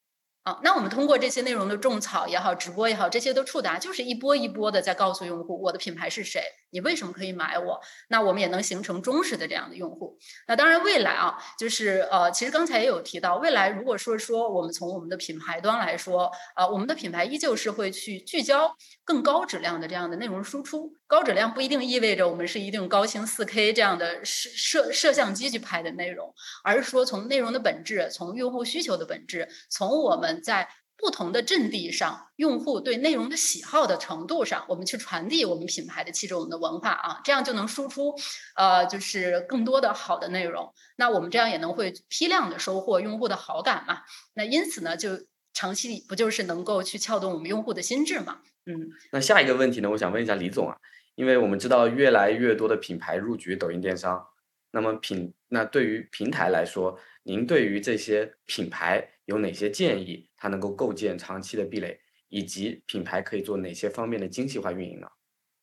[0.47, 7.77] 啊，那我们通过这些内容的种草也好，直播也好，这些都触达，就是一波一波的在告诉用户我的品牌是谁，你为什么可以买我？
[8.07, 10.17] 那我们也能形成忠实的这样的用户。
[10.47, 18.73] 那当然，未来啊，就是呃，其实刚才也有提到，未来如果说说我们从我们的品牌端来说，啊，我们的品牌依旧是会去聚焦
[19.03, 20.93] 更高质量的这样的内容输出。
[21.07, 26.33] 高质量不一定意味着我们是一定高清四 K 这样的摄摄摄像机去拍的内容，
[26.63, 30.36] 而是说从内容的本质，从用户需求的本质，从我们。
[30.41, 30.69] 在
[30.99, 38.15] 不同的阵地上，用户对内容的喜好的程度上，我们去传递我们品牌的气质、我们的文化啊，这样就能输出，
[38.55, 40.73] 呃，就是更多的好的内容。
[40.95, 44.01] 那我们这样也能会批量的收获用户的好感嘛？
[44.33, 45.11] 那因此呢，就
[45.53, 48.39] 长期不就是能够去撬动我们用户的心智嘛？
[48.65, 48.89] 嗯。
[49.11, 49.89] 那下一个问题呢？
[49.91, 50.75] 我想问一下李总啊，
[51.13, 54.25] 因为我们知道越来越多的品牌入局抖音电商，
[54.71, 56.97] 那么品那对于平台来说，
[57.27, 59.05] 您对于这些品牌？
[59.25, 61.99] 有哪些建议，它能够构建长期的壁垒，
[62.29, 65.07] 以及品牌可以做哪些方面的精细化运营呢？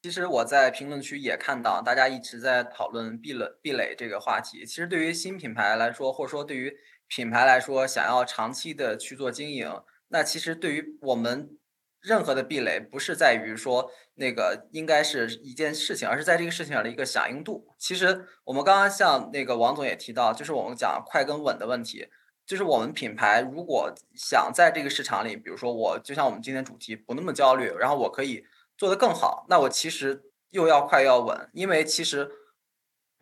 [0.03, 4.67] 其实我在评论区也看到大家一直在讨论壁垒壁垒这个话题。
[4.67, 6.71] 其实对于新品牌来说，或者说对于
[7.09, 9.67] 品牌来说，想要长期的去做经营，
[10.09, 11.57] 那其实对于我们
[12.05, 17.67] 任何的壁垒，不是在于说那个应该是一件事情，而是在这个事情上的一个响应度。
[17.79, 22.09] 其实我们刚刚像那个王总也提到，就是我们讲快跟稳的问题。
[22.47, 28.45] 就是我们品牌如果想在这个市场里，比如说我就像我们今天主题不那么焦虑，然后我可以
[28.77, 32.31] 做得更好，那我其实又要快又要稳，因为其实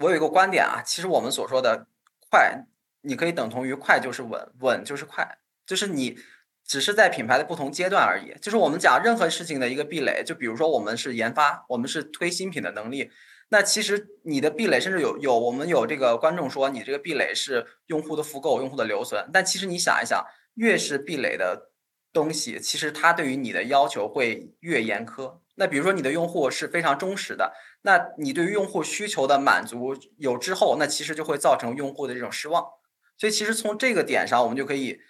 [0.00, 1.86] 我有一个观点啊，其实我们所说的
[2.28, 2.66] 快，
[3.02, 6.18] 你可以等同于快就是稳，稳就是快，就是你
[6.66, 8.34] 只是在品牌的不同阶段而已。
[8.40, 13.10] 就是我们讲任何事情的一个壁垒，就比如说我们是研发，我们是推新品的能力。
[13.50, 19.28] 那其实你的壁垒，甚至有有我们有这个观众说你这个壁垒是用户的复购、用户的留存。
[19.30, 21.70] 但其实你想一想，越是壁垒的
[22.12, 25.40] 东西，其实它对于你的要求会越严苛。
[25.56, 27.52] 那比如说你的用户是非常忠实的，
[27.82, 32.64] 那你对于用户需求的满足有之后，那其实就会造成用户的这种失望。
[33.18, 35.00] 所以其实从这个点上，我们就可以。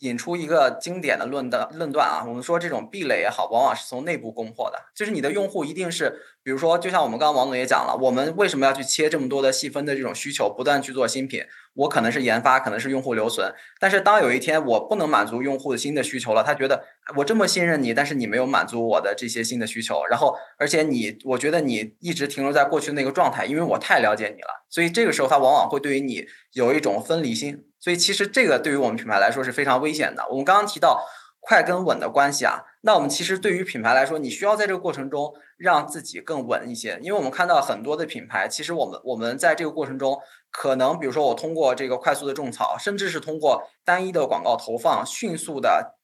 [0.00, 4.78] 引出一个经典的论的论断啊，我们说这种壁垒也好，往往是从内部攻破的。
[4.94, 11.44] 就是你的用户一定是，比如说，就像我们刚刚王总也讲了，我们为什么要去切这么多的细分的这种需求，不断去做新品？
[11.74, 13.52] 我可能是研发，可能是用户留存。
[13.78, 16.82] 但是当有一天我不能满足用户的新的需求了，他觉得
[17.16, 27.66] 我这么信任你，但是你没有满足我的这些新的需求，然后而且你，我觉得你一直停留在过去那个状态，因为我太了解你了，所以这个时候他往往会对于你有一种分离心。
[27.80, 30.26] 所以其实这个对于我们品牌来说是非常危险的。
[30.28, 31.02] 我们刚刚提到
[31.40, 36.98] 快跟稳的关系啊，那我们其实对于品牌来说，你需要在这个过程中让自己更稳一些。
[37.00, 40.20] 因为我们看到很多的品牌，其实我们我们在这个过程中，
[40.50, 45.96] 可能比如说我通过这个快速的种草，甚至是通过单一的广告投放，迅速的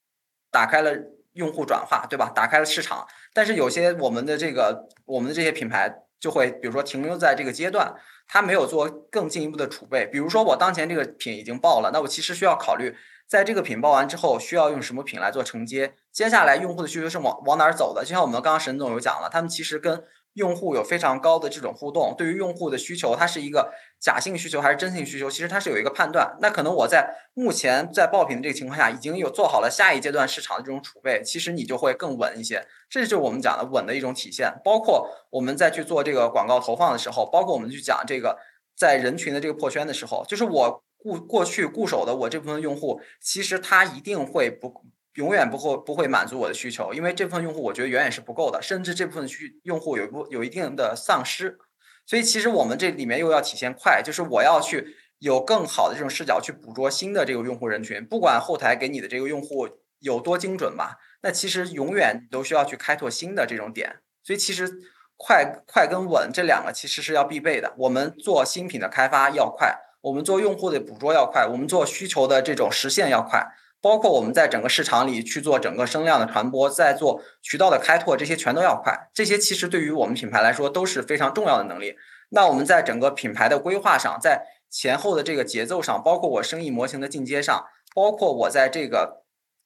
[0.50, 0.92] 打开了
[1.34, 2.32] 用户转化，对吧？
[2.34, 3.06] 打开了市场。
[3.34, 7.94] 但是有些我们的这个我们的这些品牌就会，比如说停留在这个阶段。
[8.28, 12.94] 他没有做更进一步的储备，比如说我当前这个品已经爆了，那我其实需要考虑，
[13.26, 15.94] 在这个品爆完之后，需要用什么品来做承接？
[16.12, 18.02] 接下来用户的需求是往往哪儿走的？
[18.04, 20.02] 就像我们刚刚沈总有讲了，他们其实跟
[20.36, 26.36] 用户有非常高的这种互动，对于用户的需求，它是一个假性需求还是真性需求，其实它是有一个判断。
[26.40, 32.66] 那可能我在目前在爆品的这个情况下，已经有做好了下一阶段市场的这种储备，其实你就会更稳一些。
[32.90, 34.52] 这就是我们讲的稳的一种体现。
[34.62, 38.38] 包括我们在去做这个广告投放的时候，包括我们去讲这个
[38.76, 44.84] 在人群的这个破圈的时候，就是我固过去固守的我这部分用户，其实他一定会不。
[45.16, 51.58] 永远不会不会满足我的需求，因为这部分用户我觉得远远是不够的，甚至这部分需用户有不有一定的丧失，
[52.06, 59.68] 所以其实我们这里面又要体现快，就是我要去有更好的这种视角去捕捉新的这个用户人群，不管后台给你的这个用户
[60.00, 64.70] 有多精准吧，那其实永远都需要去开拓新的这种点，所以其实
[65.16, 73.46] 快快跟稳这两个其实是要必备的，我们做新品的开发要快，我们做用户的捕捉要快，我们做需求的这种实现要快。
[73.86, 79.10] 包括我们在整个市场里去做整个声量的传播，在做渠道的开拓，这些全都要快。
[79.14, 81.94] 这些其实对于我们品牌来说都是非常重要的能力。
[82.30, 87.64] 那我们在整个品牌的规划上，在前后的这个节奏上，包括我生意模型的进阶上，
[87.94, 89.22] 包括我在这个，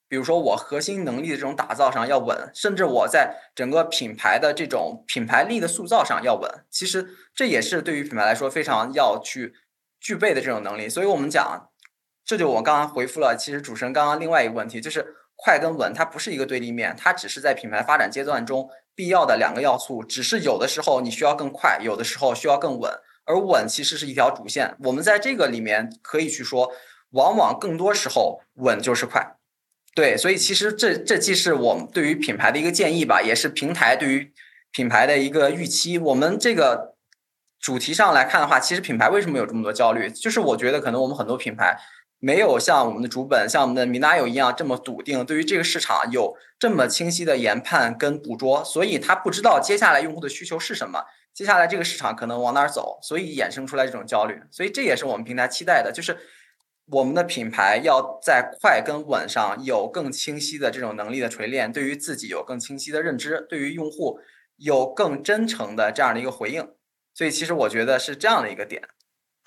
[0.06, 6.66] 比如说我核心能力的这种打造上要稳，甚至我在整个品牌的这种品牌力的塑造上要稳。
[6.70, 9.54] 其实这也是对于品牌来说非常要去
[9.98, 10.90] 具备的这种能力。
[10.90, 11.69] 所以我们讲。
[12.30, 15.04] 这就我刚刚回复了，其实主持人刚刚另外一个问题就是
[15.34, 20.04] 快跟稳，它不是一个对立面，它只是在品牌发展阶段中必要的两个要素。
[20.04, 22.88] 只是有的时候你需要更快，有的时候需要更稳，
[23.24, 24.76] 而稳其实是一条主线。
[24.84, 26.70] 我们在这个里面可以去说，
[27.10, 29.34] 往往更多时候稳就是快。
[29.96, 34.32] 对，所以其实这这既是我们对于品牌的一个建议吧，也是平台对于
[34.70, 35.98] 品牌的一个预期。
[35.98, 36.94] 我们这个
[37.58, 40.08] 主题上来看的话，其实品牌为什么有这么多焦虑？
[40.08, 41.76] 就是我觉得可能我们很多品牌。
[42.20, 51.02] 没有像我们的主本，像我们的米娜友一样这么笃定，对于这个市场有这么清晰的研判跟捕捉，所以他不知道接下来用户的需求是什么，
[51.32, 54.38] 接下来这个市场可能往哪儿走，所以衍生出来这种焦虑。
[54.50, 56.18] 所以这也是我们平台期待的，就是
[56.88, 64.20] 我们的品牌要在快跟稳上有更清晰的这种能力的锤炼，对于自己有更清晰的认知，对于用户
[64.56, 66.68] 有更真诚的这样的一个回应。
[67.14, 68.82] 所以其实我觉得是这样的一个点。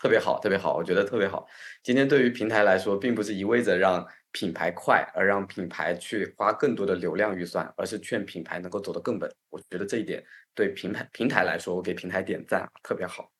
[0.03, 1.47] 特别好，特别好，我觉得特别好。
[1.81, 9.33] 今天对于平台来说，并不是一味着让品牌快，而让品牌去花更多的流量预算，而是劝品牌能够走得更稳。
[9.49, 10.21] 我觉得这一点
[10.53, 13.31] 对平台平台来说，我给平台点赞，特别好。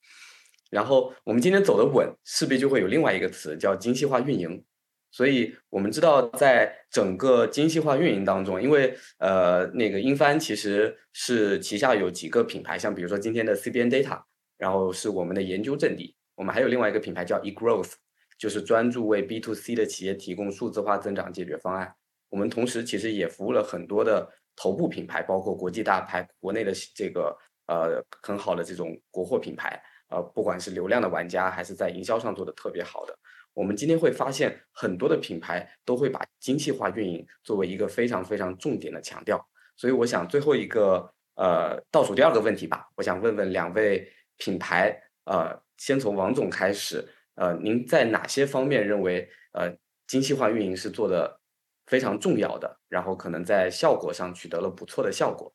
[0.70, 4.64] 然后我们今天走得稳，势必就会有另外一个词叫精细化运营。
[5.12, 14.22] 所以我们知道，在整个精细化运营当中，因为呃，那个英帆其实是旗下有几个品牌，像比如说今天的 CBN Data，
[14.58, 16.16] 然后是我们的研究阵地。
[16.36, 17.94] 我们还有另外一个品牌叫 eGrowth，
[18.40, 21.94] 就是专注为 B to C 的企业提供数字化增长解决方案。
[22.30, 29.80] 我们同时其实也服务了很多的头部品牌，包括国际大牌、国内的这个呃很好的这种国货品牌，
[30.10, 33.16] 呃，不管是流量的玩家，还是在营销上做的特别好的。
[33.54, 39.40] 我们今天会发现很多的品牌都会把精细化运营作为一个非常非常重点的强调。
[39.78, 45.62] 所以我想最后一个呃倒数第二个问题吧，我想问问两位品牌呃。
[45.78, 49.76] 先从王总开始，呃，您在哪些方面认为，呃，
[50.08, 51.40] 精细化运营是做的
[51.86, 55.54] 非常重要的，然后可能在效果上取得了不错的效果？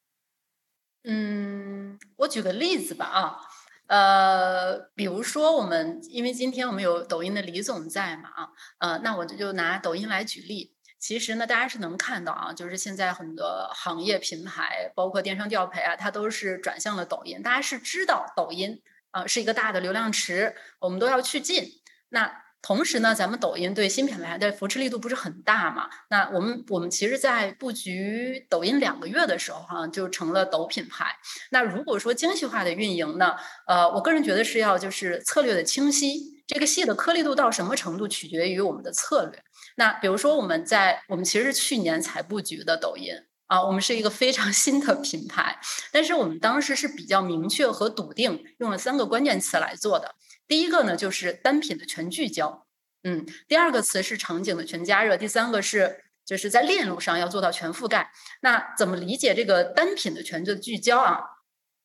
[1.04, 3.38] 嗯，我举个例子吧，啊，
[3.86, 8.48] 呃，比如说我们，因为今天我们有抖音的李总在嘛，啊，
[8.78, 10.74] 呃，那我就拿抖音来举例。
[10.98, 17.40] 其实呢，大家是能看到啊，就是现在很多行业品牌，包括电商调配啊，它都是转向了抖音。
[17.40, 18.82] 大家是知道抖音。
[19.10, 21.64] 啊，是一个大的流量池，我们都要去进。
[22.10, 22.30] 那
[22.60, 25.88] 同时呢，咱们抖音对新品牌的扶持力度不是很大嘛？
[26.10, 31.06] 那我们我们其实，在布局抖音两个月的时候，哈，就成了抖品牌。
[31.50, 33.36] 那如果说精细化的运营呢，
[33.68, 39.40] 呃，我个人觉得是要就是策略的清晰，这个戏的颗粒度到什么程度，取决于我们的策略。
[39.76, 43.14] 那比如说，我们在我们其实去年才布局的抖音。
[43.48, 45.58] 啊，我们是一个非常新的品牌，
[45.90, 50.14] 但是我们当时是比较明确和笃定，用了三个关键词来做的。
[50.46, 52.66] 第一个呢，就是单品的全聚焦，
[53.02, 58.12] 嗯；第二个词是场景的全加热；第三个是就是在链路上要做到全覆盖。
[58.42, 61.20] 那怎么理解这个单品的全聚焦啊？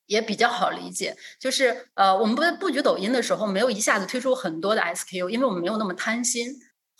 [0.06, 6.54] 也比较好理解，就是呃，我们在布局抖音的时候，没有一下子推出很多的 SKU，因为我们没有那么贪心。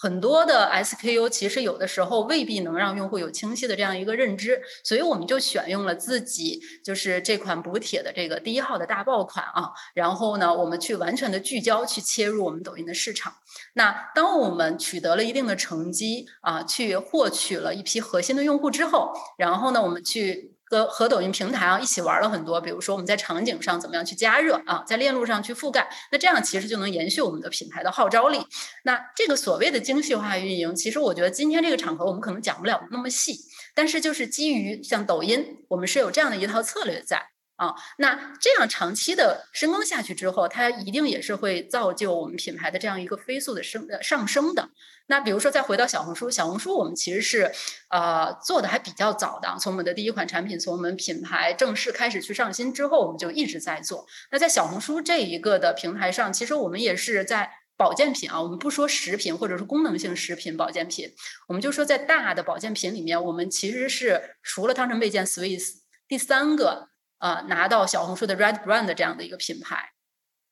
[0.05, 13.33] 很多的 SKU 其实有的时候未必能让用户有清晰的这样一个认知，所以我们就选用了自己就是这款补铁的这个第一号的大爆款啊，然后呢，我们去完全的聚焦去切入我们抖音的市场。
[13.73, 20.54] 那当我们取得了一定的成绩啊，去获取了一批核心的用户之后，然后呢，我们去。
[20.75, 28.45] 和和抖音平台啊一起玩了很多，比如说我们在场景上怎么样去加热啊，在链路上去覆盖，那这样其实就能延续我们的品牌的号召力。
[28.83, 33.39] 那这个所谓的精细化运营，其实我觉得今天这个场合我们可能讲不了那么细，
[33.75, 37.34] 但是就是基于像抖音，我们是有这样的一套策略在。
[37.57, 44.69] 啊，那这样长期的深耕下去之后，它一定也是会造就我们品牌的这样一个飞速的升呃上升的。
[45.07, 47.53] 那比如说再回到小红书，小红书我们其实是
[47.91, 54.05] 呃做的还比较早的，从我们的第一款产品，从我们品牌正式开始去上新之后，我们就一直在做。
[54.33, 61.09] 那在小红书这一个的平台上，其实我们也是在保健品啊，我们不说食品或者是功能性食品保健品，
[61.47, 65.75] 我们就说在大的保健品里面，我们其实是除了汤臣倍健、Swiss
[66.09, 66.89] 第三个。
[67.25, 69.93] 呃，拿到小红书的 Red Brand 这样的一个品牌，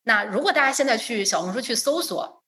[0.04, 2.42] 那如果大家现在去小红书去搜索，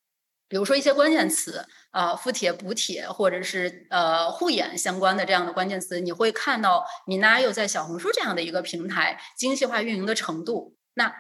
[0.49, 10.75] 比如说一些关键词啊，敷铁补铁，或者是呃护眼相关的这样的关键词，你会看到米娜又在小红书这样的一个平台精细化运营的程度。
[10.95, 11.15] 那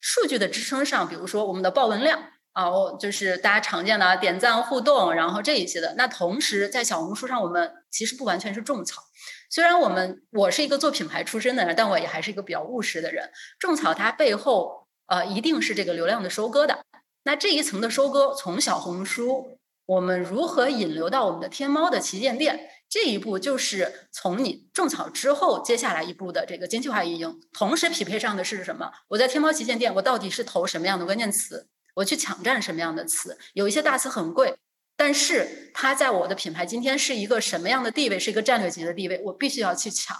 [0.00, 2.20] 数据的支撑上，比如说我们的报文量
[2.54, 2.64] 啊，
[2.98, 5.94] 就是大家常见的点赞互动，然后这一些的。
[5.96, 9.04] 那同时在小红书上，我们其实不完全是种草。
[9.50, 13.30] 虽然我们我是一个做品牌出身的人，但我也还是一个比较务实的人。
[13.58, 16.84] 种草它背后呃一定是这个流量的收割的。
[17.24, 27.40] 那这一层的收割，从小红书我们如何引流到我们的天猫的旗舰店，这一步就是从你种草之后，接下来一步的这个精细化运营。
[27.52, 28.92] 同时匹配上的是什么？
[29.08, 31.68] 我在天猫旗舰店，我到底是投什么样的关键词？
[31.94, 33.38] 我去抢占什么样的词？
[33.54, 34.56] 有一些大词很贵。
[34.98, 38.18] 但是它在我的品牌今天是一个什么样的地位？
[38.18, 40.16] 是一个战略级的地位，我必须要去抢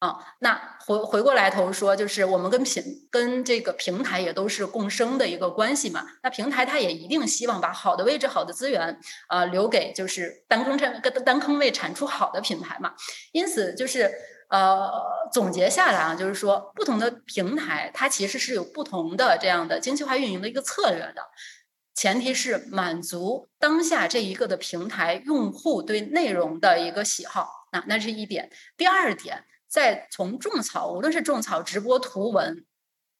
[0.00, 0.18] 啊！
[0.40, 6.06] 那回回过来头说，就是我们跟品跟这个平台也都是共生的一个关系嘛。
[6.22, 12.92] 那平台它也一定希望把好的位置、好的资源啊留给就是单坑产单坑位产出好的品牌嘛。
[13.32, 14.12] 因此就是
[14.50, 14.90] 呃
[15.32, 21.22] 总结下来啊，就是说不同的平台它其实是有不同的这样的精细化运营的一个策略的。
[21.94, 28.50] 前提是满足当下这一个的平台用户对内容的一个喜好，那那是一点。
[28.76, 32.64] 第二点，在从种草，无论是种草、直播、图文，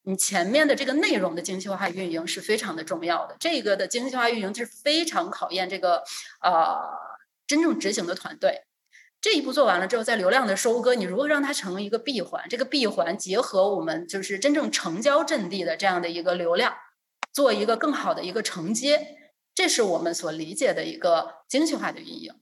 [0.02, 3.36] 你前面的这个内容的精细化运营是非常的重要的。
[3.38, 6.02] 这个的精细化运营是非常考验这个
[6.42, 6.76] 呃
[7.46, 8.62] 真正执行的团队。
[9.20, 12.44] 这一步做完了之后，在流量的收割，你如何让它成为一个闭环？
[12.50, 16.74] 这个闭环结合我们就是真正成交阵地的这样的一个流量。
[17.34, 19.18] 做一个更好的一个承接，
[19.52, 22.32] 这是我们所理解的一个精细化的运营。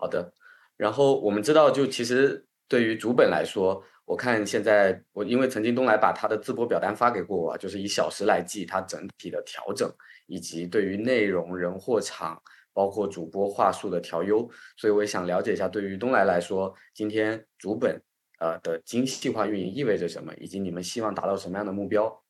[0.00, 0.34] 好的，
[0.76, 9.88] 然后我们知道，就其实对于主本来说，我看现在我因为曾经东来把他的自播表单发给过我，就是以小时来计，它整体的调整，
[10.26, 12.42] 以及对于内容、人、货、场，
[12.72, 18.02] 包括主播话术的调优，所以我也想了解一下，对于东来来说，今天主本
[18.40, 22.24] 呃的精细化运营意味着什么，以及你们希望达到什么样的目标？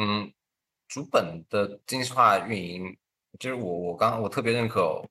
[0.00, 0.32] 嗯。
[0.92, 2.94] 主本的精细化运营，
[3.38, 5.02] 就是我我刚我特别认可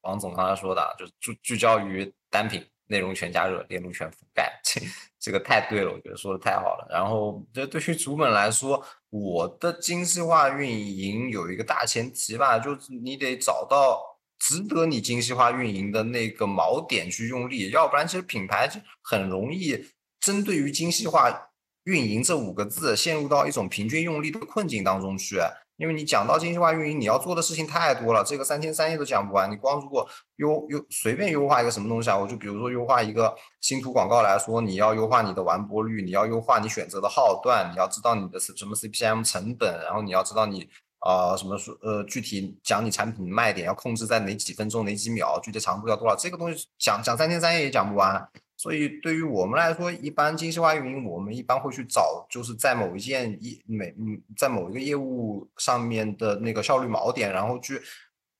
[0.00, 4.80] 王总刚才说的，就是聚聚焦于单品，内容全加热，链路全覆盖，这
[5.20, 6.88] 这个太对了，我觉得说的太好了。
[6.90, 14.02] 然后这对于主本来说，我的精细化运营有一个大前提吧，就是你得找到
[14.40, 19.86] 值得你精细化运营的那个锚点去用力，要不然其实品牌就很容易
[20.18, 21.44] 针对于精细化。
[21.88, 25.38] 运营这五个字陷入到一种平均用力的困境当中去，
[25.78, 29.50] 因为你讲到精细化运营，你要做的事情太多了，这个三天三夜都讲不完。
[29.50, 40.68] 你光如果优优随便优化一个什么东西啊，我就比如说优化一个星图广告来说，你要优化你的完播率，你要优化你选择的号段，你要知道你的什么 CPM 成本，然后你要知道你
[40.98, 48.28] 啊什么说呃具体讲你产品卖点要控制在哪几分钟哪几秒，具体长度要多少，这个东西讲讲三天三夜也讲不完。
[48.58, 57.80] 所以对于我们来说，一般精细化运营，我们一般会去找，就是在某一件业每嗯，在某一个业务上面的那个效率锚点，然后去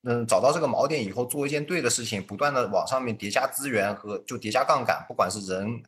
[0.03, 5.83] 嗯找到这个锚点以后，做一件对的事情，不断的往上面叠加资源和就叠加杠杆，不管是人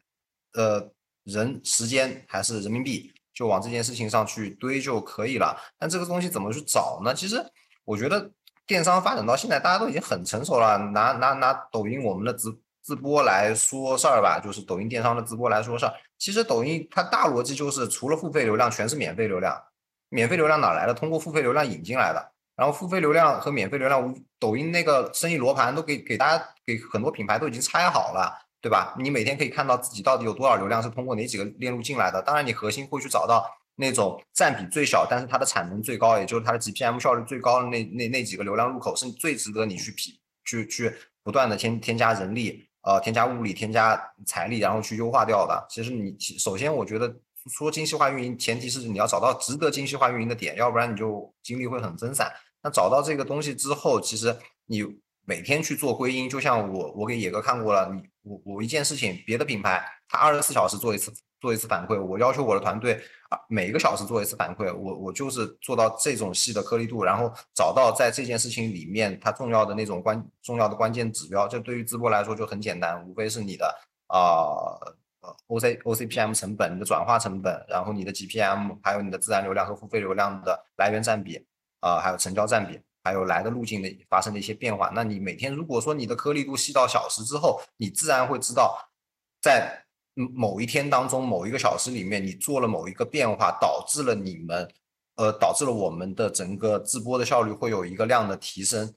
[0.54, 0.90] 呃
[1.26, 5.56] 人时间还是人民币，就往这件事情上去堆就可以了。
[5.78, 7.14] 但这个东西怎么去找呢？
[7.14, 7.36] 其实
[7.84, 8.32] 我觉得
[8.66, 10.78] 电商发展到现在，大家都已经很成熟了。
[10.78, 12.48] 拿拿拿抖音我们的直
[12.92, 15.94] 直播来说事儿吧，就是抖音电商的直播来说事儿。
[16.20, 19.58] 其实抖音它大逻辑就是，除了付费流量，全是免费流量。
[20.10, 20.94] 免费流量哪来的？
[20.94, 22.32] 通过付费流量引进来的。
[22.58, 28.94] 然后付费流量和免费流量，抖音那个生意罗盘都给给大家给很多品牌都已经拆好了，对吧？
[29.00, 32.22] 你每天可以看到自己到底有多少流量是通过哪几个链路进来的。
[32.22, 40.94] 当然，你核心会去找到那种占比最小，但是它的产能最高，也就是它的 GPM 效率最高的那那那几个流量入口，是最值得你去匹去去
[41.24, 42.68] 不断的添添加人力。
[42.82, 45.66] 呃添加物力、添加财力，然后去优化掉的。
[45.70, 47.14] 其实你首先我觉得
[47.50, 52.32] 说精细化运营，前提是你要找到值得精细化运营的点，要不然你就精力会很分散。
[52.64, 54.36] 那找到这个东西之后，其实
[54.68, 54.84] 你
[55.26, 61.12] 每天去做归因，就像我我给野哥看过了，你我我一件事情，别的品牌他二十四小时做一次
[61.42, 62.94] 做一次反馈，我要求我的团队
[63.30, 73.68] 啊每一个小时做一次反馈，我我就是做到这种细的颗粒度，然后找到在这件事情里面它重要的那种关重要的关键指标，这对于直播来说就很简单，无非是你的
[74.08, 74.22] 啊
[75.48, 81.46] O C O C P M 成本、你的转化成本，然后你的 G P M，还有你的自然流量和付费流量的来源占比。
[81.84, 84.92] 啊，还有成交占比，还有来的路径的发生的一些变化。
[84.94, 88.78] 那你每天如果说你的颗粒度细到小时之后，你自然会知道，
[89.42, 89.84] 在
[90.16, 94.68] 某一天当中某一个小时里面，你做了某一个变化，导致了你们，
[95.16, 98.94] 呃，导致了我们的整个直播的效率会有一个量的提升。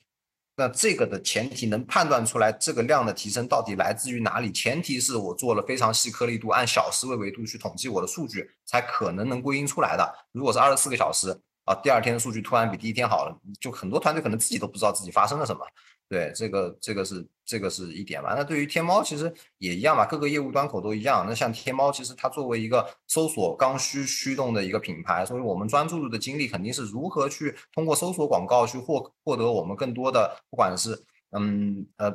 [0.57, 4.53] 那这个的前提能判断出来这个量的提升到底来自于哪里？
[4.53, 10.15] 前提是我做了非常细颗粒度，按小时为维度去统计我的数据，才可能能归因出来的。
[10.33, 11.39] 如果是二十四个小时。
[11.65, 15.65] 啊，第二天的数据突然比第一天好了，就很多团队可能自己都不知道自己发生了什么。
[16.09, 18.35] 对，这个这个是这个是一点吧。
[18.37, 21.25] 那对于天猫其实也一样吧，各个业务端口都一样。
[21.27, 30.97] 那像天猫，其实它作为一个搜索刚需驱动的一个品牌，所以我们专注的精力肯定是如何去通过搜索广告去获获得我们更多的，不管是
[31.33, 32.15] 嗯呃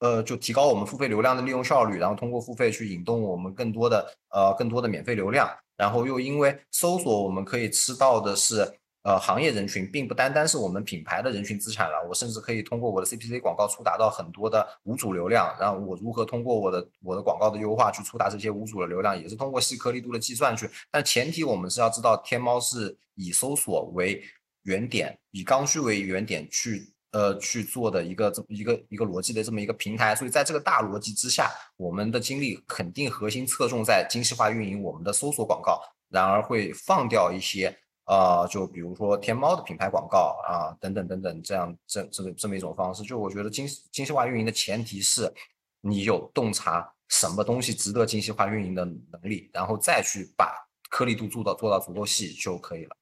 [0.00, 8.79] 呃，就提高我们付费流量的利用效率，然后通过付费去引动我们更多的呃更多的免费流量，然后又因为搜索我们可以吃到的是。
[9.02, 20.68] 呃，行业人群并不单单是我们品牌的人群资产了，我甚至可以通过我的 CPC 广告触达到很多的无主流量，然后我如何通过我的我的广告的优化去触达这些无主的流量，也是通过细颗粒度的计算去。
[20.90, 24.22] 但前提我们是要知道，天猫是以搜索为
[24.64, 37.74] 原点，以刚需为原点去呃去做的一个这么一个一个逻辑的这么一个平台，所以在这个大逻辑之下，我们的精力肯定核心侧重在精细化运营我们的搜索广告，然而会放掉一些。
[38.10, 45.32] 啊，就比如说天猫的品牌广告啊，等等等等，这样这这么这么一种方式，就我觉得精精细化运营的前提是，
[45.80, 50.52] 你有洞察什么东西值得精细化运营的能力，然后再去把
[50.90, 52.96] 颗粒度做到做到足够细就可以了。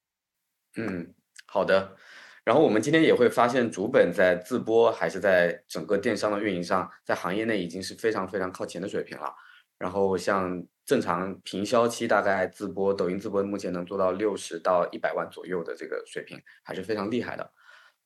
[0.77, 1.15] 嗯，
[1.47, 1.97] 好的。
[2.45, 9.35] 然后我们今天也会发现，主本在自播还是在整个电商的运营上，在行业内已经是非常非常靠前的水平了。
[9.79, 10.63] 然后像。
[10.89, 17.53] 正常平销期大概自播，抖音自播目前能做到六十到一百万左右的这个水平，还是非常厉害的。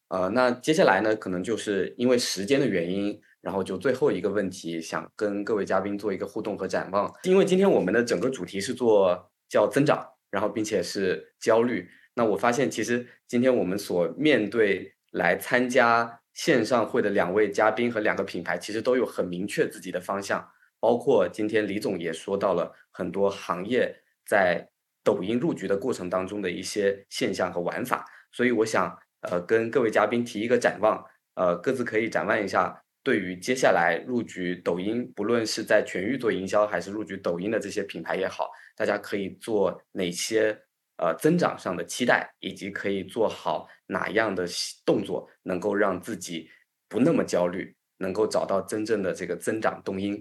[0.08, 7.08] 呃，那接下来呢，可能就是因为时间的原因，然后就最后一个问题，想跟各位嘉宾做一个互动和展望。
[7.22, 11.88] 因为今天我们的整个主题是做叫增长，然后并且是焦虑。
[12.14, 20.48] 那我发现其实今天我们所面对来参加线上会的两位嘉宾和两个品牌，其实都有很明确自己的方向。
[20.82, 24.68] 包括今天李总也说到了很多行业在
[25.04, 31.04] 抖音入局的过程当中的一些现象和玩法，所以我想呃跟各位嘉宾提一个展望，
[31.34, 40.60] 呃各自可以展望一下对于接下来入局抖音，不论是在全域做营销还是入局抖音的这些品牌也好，大家可以做哪些
[40.96, 44.44] 呃增长上的期待，以及可以做好哪样的
[44.84, 46.50] 动作，能够让自己
[46.88, 50.20] 不那么焦虑，能够找到真正的这个增长动因。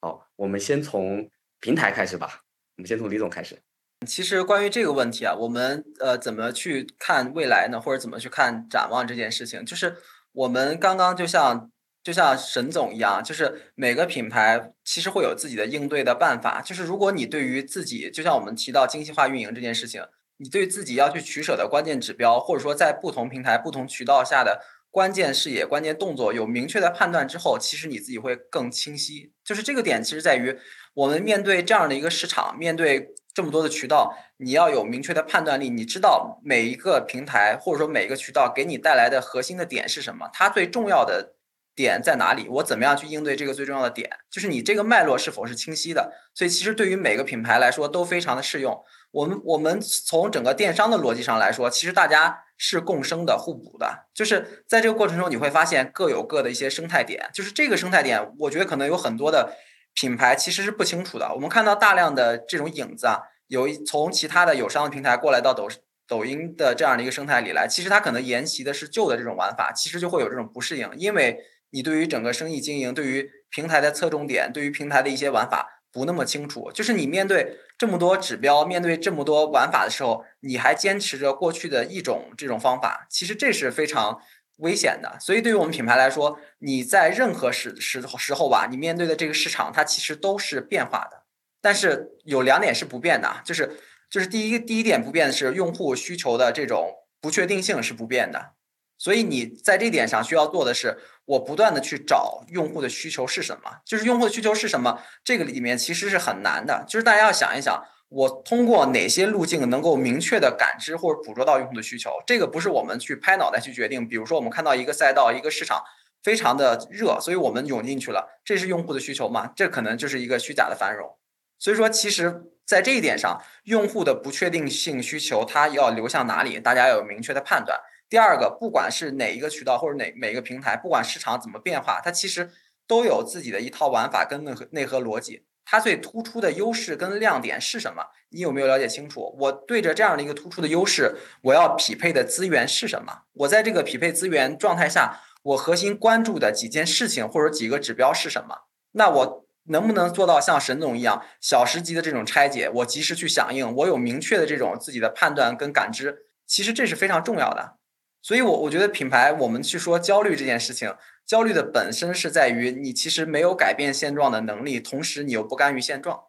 [0.00, 1.28] 好，我们先从
[1.60, 2.40] 平台开始吧。
[2.76, 3.58] 我们先从李总开始。
[4.06, 7.78] 其实关于这个问题啊，我们呃怎么去看未来呢？
[7.78, 9.62] 或者怎么去看展望这件事情？
[9.62, 9.98] 就是
[10.32, 11.70] 我们刚刚就像
[12.02, 16.62] 就像沈总一样，就是每个品牌其实会有自己的应对的办法。
[16.62, 20.02] 就是如果你对于自己，就像我们提到精细化运营这件事情，
[20.38, 24.62] 你对自己要去取舍的关键指标，或者说在不同平台、不同渠道下的。
[24.92, 29.32] 关键视野、关键动作有明确的判断之后，其实你自己会更清晰。
[29.50, 30.56] 就是这个点，其实在于
[30.94, 35.68] 我们面对这样的一个市场，面对这么多的渠道，你要有明确的判断力。
[35.68, 40.30] 你知道每一个平台或者说每一个渠道给你带来的核心的点是什么？
[40.32, 41.34] 它最重要的
[41.74, 42.46] 点在哪里？
[42.48, 44.08] 我怎么样去应对这个最重要的点？
[44.30, 46.12] 就是你这个脉络是否是清晰的？
[46.32, 48.80] 所以其实对于每个品牌来说都非常的适用。
[49.10, 52.44] 我们我们从整个电商的逻辑上来说，其实大家。
[52.62, 57.30] 是共生的、互补的，就是在这个过程中，你会发现各有各的一些生态点。
[57.32, 59.56] 就是这个生态点，我觉得可能有很多的
[59.94, 61.32] 品牌其实是不清楚的。
[61.32, 65.70] 我们看到大量的这种影子啊，有从其他的友商的平台过来到抖
[66.06, 71.38] 抖音的这样的一个生态里来，其实它可能沿袭的是旧的这种玩法，其实就会有这种不适应，因为
[71.70, 75.79] 你对于整个生意经营、对于平台的侧重点、对于平台的一些玩法。
[75.92, 84.20] 不那么清楚，就是你面对这么多指标，面对这么多玩法的时候，你还坚持着过去的一种这种方法，其实这是非常
[84.58, 85.16] 危险的。
[85.20, 91.24] 所以对于我们品牌来说，你在任何时时时候吧，你面对的这个市场，它其实都是变化的。
[91.60, 96.90] 但是有两点是不变的，就是就是第一第一点不变的是用户需求的这种
[97.20, 98.52] 不确定性是不变的。
[98.96, 100.98] 所以你在这点上需要做的是，
[101.30, 106.84] 我不断的去找用户的需求是什么，就是用户的需求是什么，这个里面其实是很难的。
[106.88, 114.08] 就是大家要想一想，我通过哪些路径能够明确的感知或者捕捉到用户的需求，这个不是我们去拍脑袋去决定。
[114.08, 115.84] 比如说我们看到一个赛道、一个市场
[116.24, 119.52] 非常的热，所以我们涌进去了，这是用户的需求吗？
[119.54, 121.16] 这可能就是一个虚假的繁荣。
[121.60, 127.78] 所以说，其实在这一点上，用户的不确定性需求，它要流向哪里，大家要有明确的判断。
[128.10, 132.50] 第二个，不管是哪一个渠道或者哪每一个平台，不管市场怎么变化，它其实
[132.88, 135.44] 都有自己的一套玩法跟内核内核逻辑。
[135.64, 138.02] 它最突出的优势跟亮点是什么？
[138.30, 139.36] 你有没有了解清楚？
[139.38, 143.22] 我对着这样的一个突出的优势，我要匹配的资源是什么？
[143.34, 148.62] 我在这个匹配资源状态下，我核心关注的几件事情或者几个指标是什么？
[148.92, 152.68] 那我能不能做到像沈总一样小时级的这种拆解？
[152.68, 157.76] 我及时去响应，我有明确的这种自己的判断跟感知，其实这是非常重要的。
[158.22, 160.94] 所以，我我觉得品牌，我们去说焦虑这件事情，
[161.26, 166.24] 焦虑的本身是在于你其实没有改变现状的能力，同时你又不甘于现状。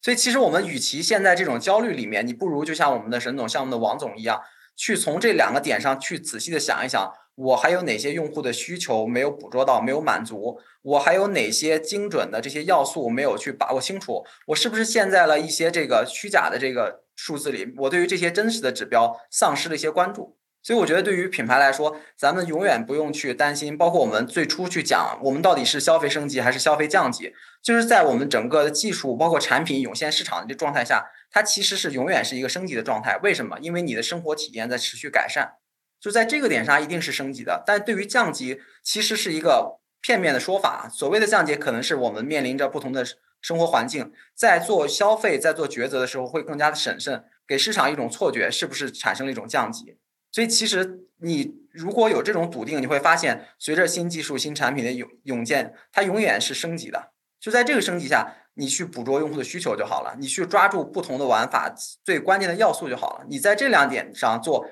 [0.00, 4.40] 所以，其实我们与其陷在这种焦虑里面，你不如就像我们的沈总、像我们的王总一样，
[4.74, 10.60] 去从这两个点上去仔细的想一想，我还有哪些用户的需求没有捕捉到、没有满足？
[10.82, 14.24] 我还有哪些精准的这些要素没有去把握清楚？
[14.48, 17.74] 我是不是陷在了一些这个虚假的这个数字里？
[17.78, 20.36] 我对于这些真实的指标丧失了一些关注。
[20.64, 23.76] 所以我觉得，对于品牌来说，咱们永远不用去担心。
[23.76, 33.18] 包括我们最初去讲，我们到底是消费升级还是消费降级，就是在我们整个的技术包括产品涌现市场的这状态下，它其实是永远是一个升级的状态。
[33.22, 33.58] 为什么？
[33.60, 35.56] 因为你的生活体验在持续改善，
[36.00, 37.62] 就在这个点上一定是升级的。
[37.66, 40.88] 但对于降级，其实是一个片面的说法。
[40.90, 43.04] 所谓的降级，可能是我们面临着不同的
[43.42, 49.98] 生活环境，在做消费、在做抉择的时候会更加的审慎，给市场一种错觉，是不是产生了一种降级？
[50.34, 57.12] 所以，其实你如果有这种笃定，你会发现，随着新技术、新产品的涌涌现，它永远是升级的。
[57.38, 63.26] 就在这个升级下，你去捕捉用户的需求就好了，你去抓住不同的玩法最关键的要素就好了。
[63.30, 64.66] 你在这两点上做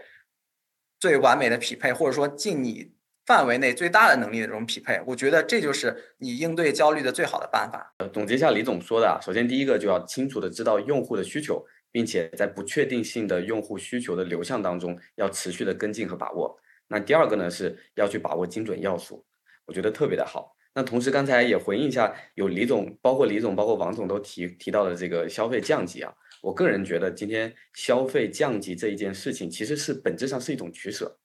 [0.99, 2.91] 最完美的匹配，或者说尽你
[3.25, 7.95] 范围内最大的能力的这种匹配，我觉得这就是你应对焦虑的最好的办法。
[8.13, 11.65] 总结一下李总说的，首先第一个就要清楚的知道用户的需求。
[11.93, 16.59] 并且在不确定性的用户需求的流向当中，要持续的跟进和把握。
[16.89, 19.25] 那第二个呢，是要去把握精准要素，
[19.67, 20.57] 我觉得特别的好。
[20.75, 26.13] 那同时刚才也回应一下，有李总，包括李总，包括王总都提提到的这个消费降级啊。
[26.43, 31.19] 我个人觉得，今天消费降级这一件事情，其实是本质上是一种取舍。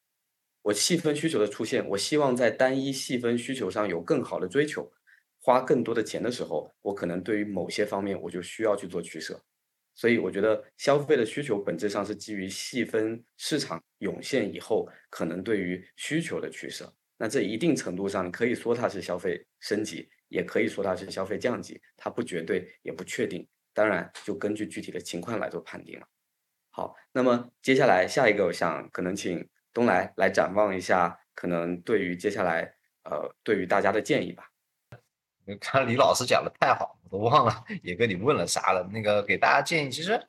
[0.63, 4.91] 我细分需求的出现，我希望在单一细分需求上有更好的追求，
[5.39, 9.41] 花更多的钱的时候，我可能对于某些方面我就需要去做取舍。
[9.97, 16.93] 所以我觉得消费的需求本质上是基于细分市场涌现以后，可能对于需求的取舍。
[17.17, 23.47] 那这一定程度上可以说它是消费升级，也可以说它是消费降级，它不绝对也不确定。
[23.73, 26.07] 当然，就根据具体的情况来做判定了。
[26.69, 32.71] 好，那么接下来下一个，我想可能请东来来展望一下，可能对于接下来
[33.03, 34.47] 呃对于大家的建议吧。
[35.47, 38.87] 你看李老师讲的太好，我都忘了也跟你问了啥了。
[38.91, 40.21] 那个给大家建议，其实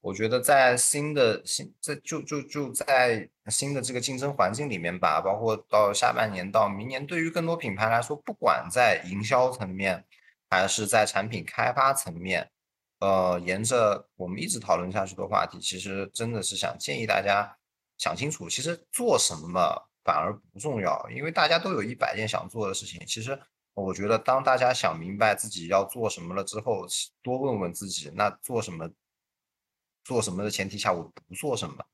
[0.00, 10.04] 我觉得在新的新在就就就在新的这个竞争环境里面吧，包括到下半年到明年，对于更多品牌来说，不管在营销层面
[10.48, 12.50] 还是在产品开发层面，
[13.00, 17.56] 呃，沿着我们一直讨论下去的话题，其实真的是想建议大家
[17.98, 23.38] 想清楚，其实做什么反而不重要，因为大家都有一百件想做的事情，其实。
[23.84, 26.86] 我觉得，当大家想明白自己要做什么了之后，
[27.22, 28.90] 多问问自己，那做什么，
[30.02, 31.84] 做什么的前提下，我不做什么，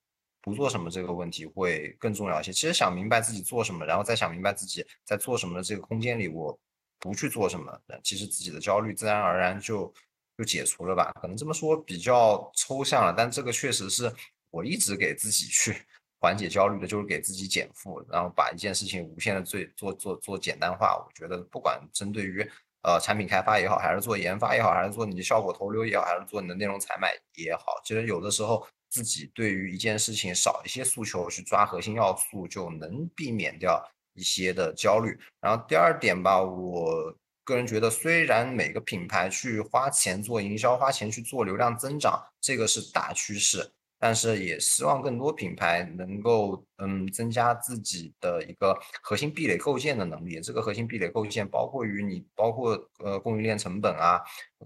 [0.41, 2.53] 不做什么这个问题会更重要一些。
[2.53, 6.57] 其实想明白自己做什么，然后再想明白自己在做什么的这个空间里，我
[7.01, 9.93] 不去做什么，其实自己的焦虑自然而然就
[10.39, 11.13] 就解除了吧。
[11.21, 14.13] 可能这么说比较抽象了，但这个确实是
[14.51, 15.83] 我一直给自己去。
[16.23, 20.97] 缓解焦虑的就是给自己减负，然后把一件事情无限的最做做做简单化。
[20.97, 22.49] 我觉得不管针对于
[22.85, 33.85] 呃产品开发也好，还是做研发也好，还是做你的效果投流也好，还是做你的内容采买也好，其实有的时候自己对于一件事情少一些诉求，去抓核心要素，就能避免掉
[34.15, 35.19] 一些的焦虑。
[35.40, 37.12] 然后第二点吧，我
[37.43, 43.73] 个人觉得，虽然每个品牌去花钱做营销，花钱去做流量增长，这个是大趋势。
[44.05, 50.41] 但是也希望更多品牌能够嗯增加自己的一个核心壁垒构建的能力。
[50.41, 54.20] 这个核心壁垒构建包括于你包括呃供应链成本啊，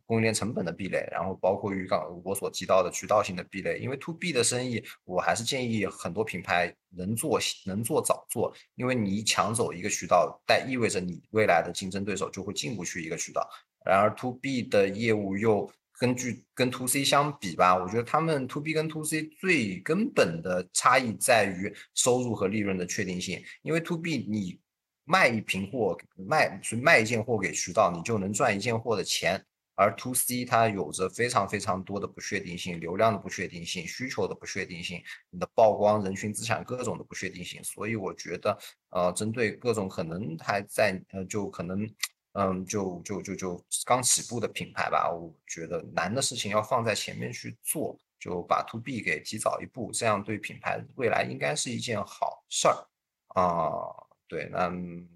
[0.06, 3.78] 供应链成本的壁垒，然后包括于刚我所提到的渠道性的壁垒。
[3.78, 13.46] 因为 to B 的生意，我还是建议很多品牌能做能做早做，因为你抢走一个渠道，带意味着你未来的竞争对手就会进不去一个渠道。
[13.84, 23.42] 然而 to B 的业务又根据跟 to C 相比吧，我觉得他们 to B 跟 to C 最根本的差异在于收入和利润的确定性。
[23.62, 24.60] 因为 to B 你
[25.04, 29.38] 卖一瓶货，卖去卖一件货给渠道，你就能赚一件货的钱；
[29.74, 37.62] 而 to C 它有着非常非常多的不确定性，流量的不确定性，需求的不确定性，你的曝光、人群资产各种的不确定性。
[37.64, 38.58] 所以我觉得，
[38.90, 41.88] 呃，针对各种可能还在，呃，就可能。
[42.38, 52.76] 嗯，就就就就刚起步的品牌吧，我觉得难的事情要放在前面去做，就把 to B 给提早一步，这样对品牌未来应该是一件好事儿
[53.28, 53.72] 啊。
[54.28, 54.70] 对，那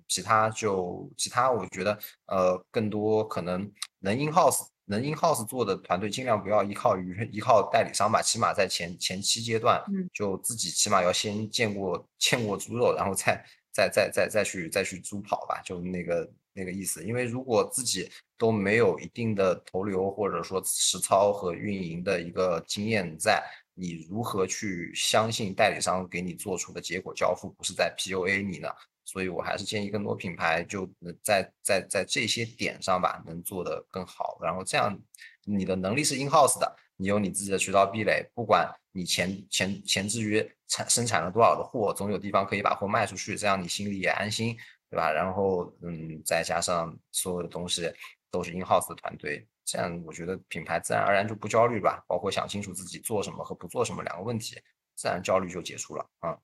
[0.08, 9.84] 其他就其他，我觉得呃，更多可能能 in house 能 in house 做的团队，尽量不要依靠于依靠代理商吧，起码在前前期阶段，
[10.14, 13.44] 就自己起码要先见过见过猪肉，然后再
[13.74, 16.26] 再再再再去再去租跑吧，就那个。
[16.52, 23.42] 那个意思，因为如果自己都没有一定的投流或者说实操和运营的一个经验在，
[23.74, 28.68] 你如何去相信代理商给你做出的结果交付不是在 PUA 你呢？
[29.04, 30.88] 所以我还是建议更多品牌就
[31.22, 34.38] 在在在这些点上吧，能做得更好。
[34.40, 34.96] 然后这样
[35.44, 44.56] 你的能力是 in house 的，你有你自己的渠道壁垒，不管你前前前置于产生产了多少的货，总有地方可以把货卖出去，这样你心里也安心。
[44.90, 45.12] 对吧？
[45.12, 47.92] 然后，嗯，再加上所有的东西
[48.30, 52.04] 都是 in house 的团队，这样我觉得品牌自然而然就不焦虑吧。
[52.08, 54.60] 包括想清楚自己做什么和不做什么两个问题，
[54.96, 56.36] 自然焦虑就结束了啊。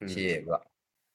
[0.00, 0.60] 谢谢哥。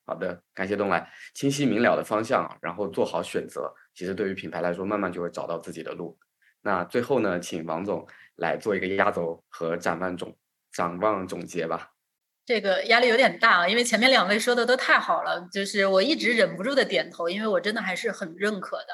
[0.05, 1.07] 好的，感谢东来。
[1.33, 6.17] 清晰明了的方向，然后做好选择，其实对于品牌来说，慢慢就会找到自己的路。
[6.61, 10.37] 那最后呢，请王总来做一个压轴和展望总
[10.71, 11.90] 展望总结吧。
[12.51, 18.87] 这个压力有点大啊，因为前面两位说的都太好了，就是我一直忍不住的点头，因为我真的还是很认可的。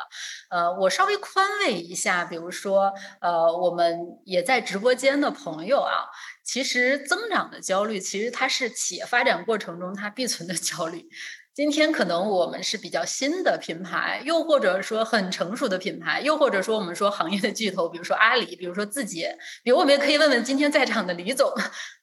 [0.51, 6.05] 呃，我稍微宽慰一下，比如说，呃，我们也在直播间的朋友啊，
[6.43, 11.09] 其实增长的焦虑，其实它是企业发展过程中它必存的焦虑。
[11.57, 21.51] 今天可能我们是比较新的品牌，又或者说很成熟的品牌，又或者说我们说行业的巨头，比如说阿里，比如说字节，比如我们也可以问问今天在场的李总，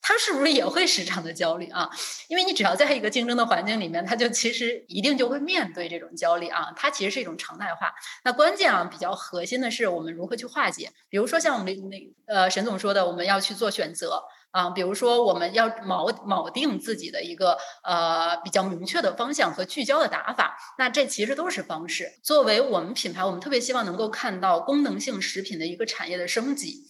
[0.03, 1.89] 他是不是也会时常的焦虑啊？
[2.27, 7.95] 因为你只要在一个竞争的环境里面，他就其实一定就会面对这种焦虑啊，它其实是一种常态化。
[8.25, 10.91] 那关键啊，比较核心的是我们如何去化解。
[11.09, 14.21] 比如说像我们那呃沈总说的，我们要去做选择。
[14.55, 22.09] 啊，比如说我们要锚锚定自己的一个呃比较明确的方向和聚焦的打法，那这其实都是方式。
[22.23, 26.85] 作为我们品牌，我们特别希望能够看到功能性食品的一个产业的升级。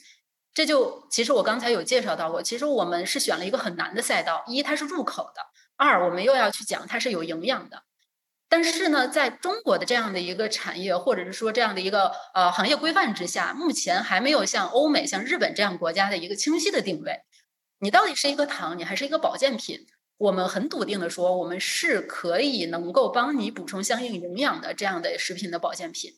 [0.52, 5.40] 这就其实我刚才有介绍到过，其实我们是选了一个很难的赛道，一它是入口的，
[5.78, 7.82] 二我们又要去讲它是有营养的。
[8.50, 17.22] 但是呢，在中国的这样的一个产业，或者是说这样的一个呃行业规范之下，目前还没有像欧美、像日本这样国家的一个清晰的定位。
[17.84, 19.86] 你到底是一个糖，你还是一个保健品？
[20.16, 26.10] 我们很笃定的说，我们是可以能够帮你补充相应营养的这样的食品的保健品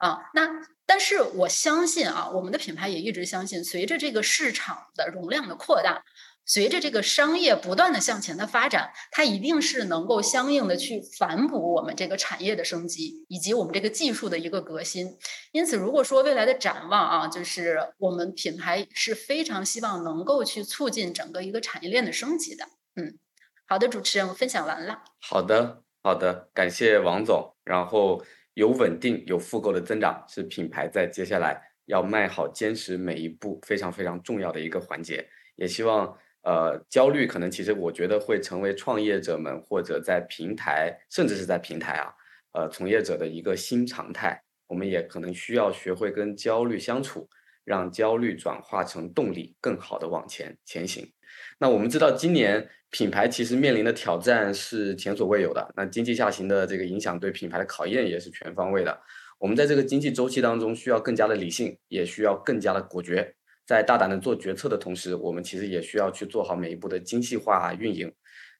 [0.00, 0.18] 啊。
[0.34, 0.50] 那
[0.84, 6.04] 但是我相信啊，我们的品牌也一直相信，随着这个市场的容量的扩大。
[6.46, 15.16] 随着这个商业不断的向前的发展，它一定是能够相应的去反哺我们这个产业的升级，以及我们这个技术的一个革新。
[15.52, 22.66] 因此，如果说未来的展望啊，就是我们品牌是非常希望能够去促进整个一个产业链的升级的。
[22.96, 23.18] 嗯，
[23.66, 25.02] 好的，主持人，我分享完了。
[25.22, 27.56] 好的，好的，感谢王总。
[27.64, 28.22] 然后
[28.52, 35.26] 有稳定、有复购的增长，是品牌在接下来要迈好、坚持每一步非常非常重要的一个环节。
[35.56, 36.14] 也希望。
[36.44, 42.12] 呃，焦虑可能其实我觉得会成为创业者们或者在平台，甚至是在平台啊，
[42.52, 44.40] 呃，从业者的一个新常态。
[44.66, 47.28] 我们也可能需要学会跟焦虑相处，
[47.64, 51.06] 让焦虑转化成动力，更好的往前前行。
[51.58, 55.70] 那我们知道，今年品牌其实面临的挑战是前所未有的。
[55.76, 58.98] 那经济下行的这个影响对品牌的考验也是全方位的。
[59.38, 63.34] 我们在这个经济周期当中，需要更加的理性，也需要更加的果决。
[63.66, 68.12] 在大胆的做决策的同时，我们其实也需要去做好每一步的精细化运营。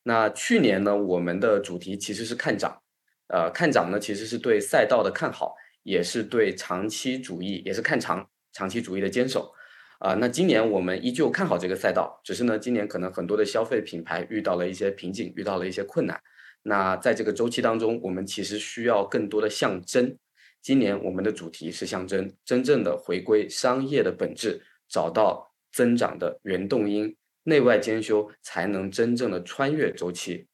[0.03, 2.81] 那去年呢，我们的主题其实是看涨，
[3.29, 9.53] 呃，看涨呢其实是对赛道的看好，也是对长期主义，也是看长长期主义的坚守。
[10.01, 16.21] 啊，那今年我们依旧看好这个赛道，只是呢，今年可能很多的消费品牌遇到了一些瓶颈，遇到了一些困难。
[16.63, 20.19] 那在这个周期当中，我们其实需要更多的象征。
[20.61, 30.47] 今年我们的主题是象征，真正的回归商业的本质，找到增长的原动因，内外兼修，才能真正的穿越周期。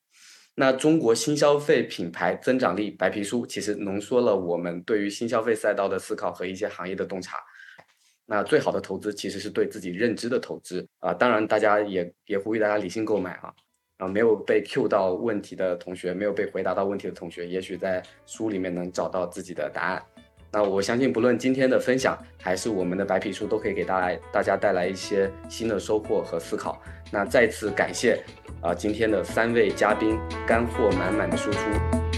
[0.55, 7.39] 那中国新消费品牌增长力白皮书其实浓缩了我们对于新消费赛道的思考和一些行业的洞察。
[8.27, 13.53] 那最好的投资其实是对自己认知的投资啊，当然大家也也呼吁大家理性购买啊。
[13.99, 20.03] 啊，没有被 Q 到问题的同学，没有被回答到问题的同学，也许在书里面能找到自己的答案。
[20.53, 26.83] 那我相信，不论今天的分享还是我们的白皮书，都可以给大家大家带来一些新的收获和思考。
[27.13, 28.21] 那再次感谢
[28.61, 32.10] 啊，今天的三位嘉宾干货满满的输出。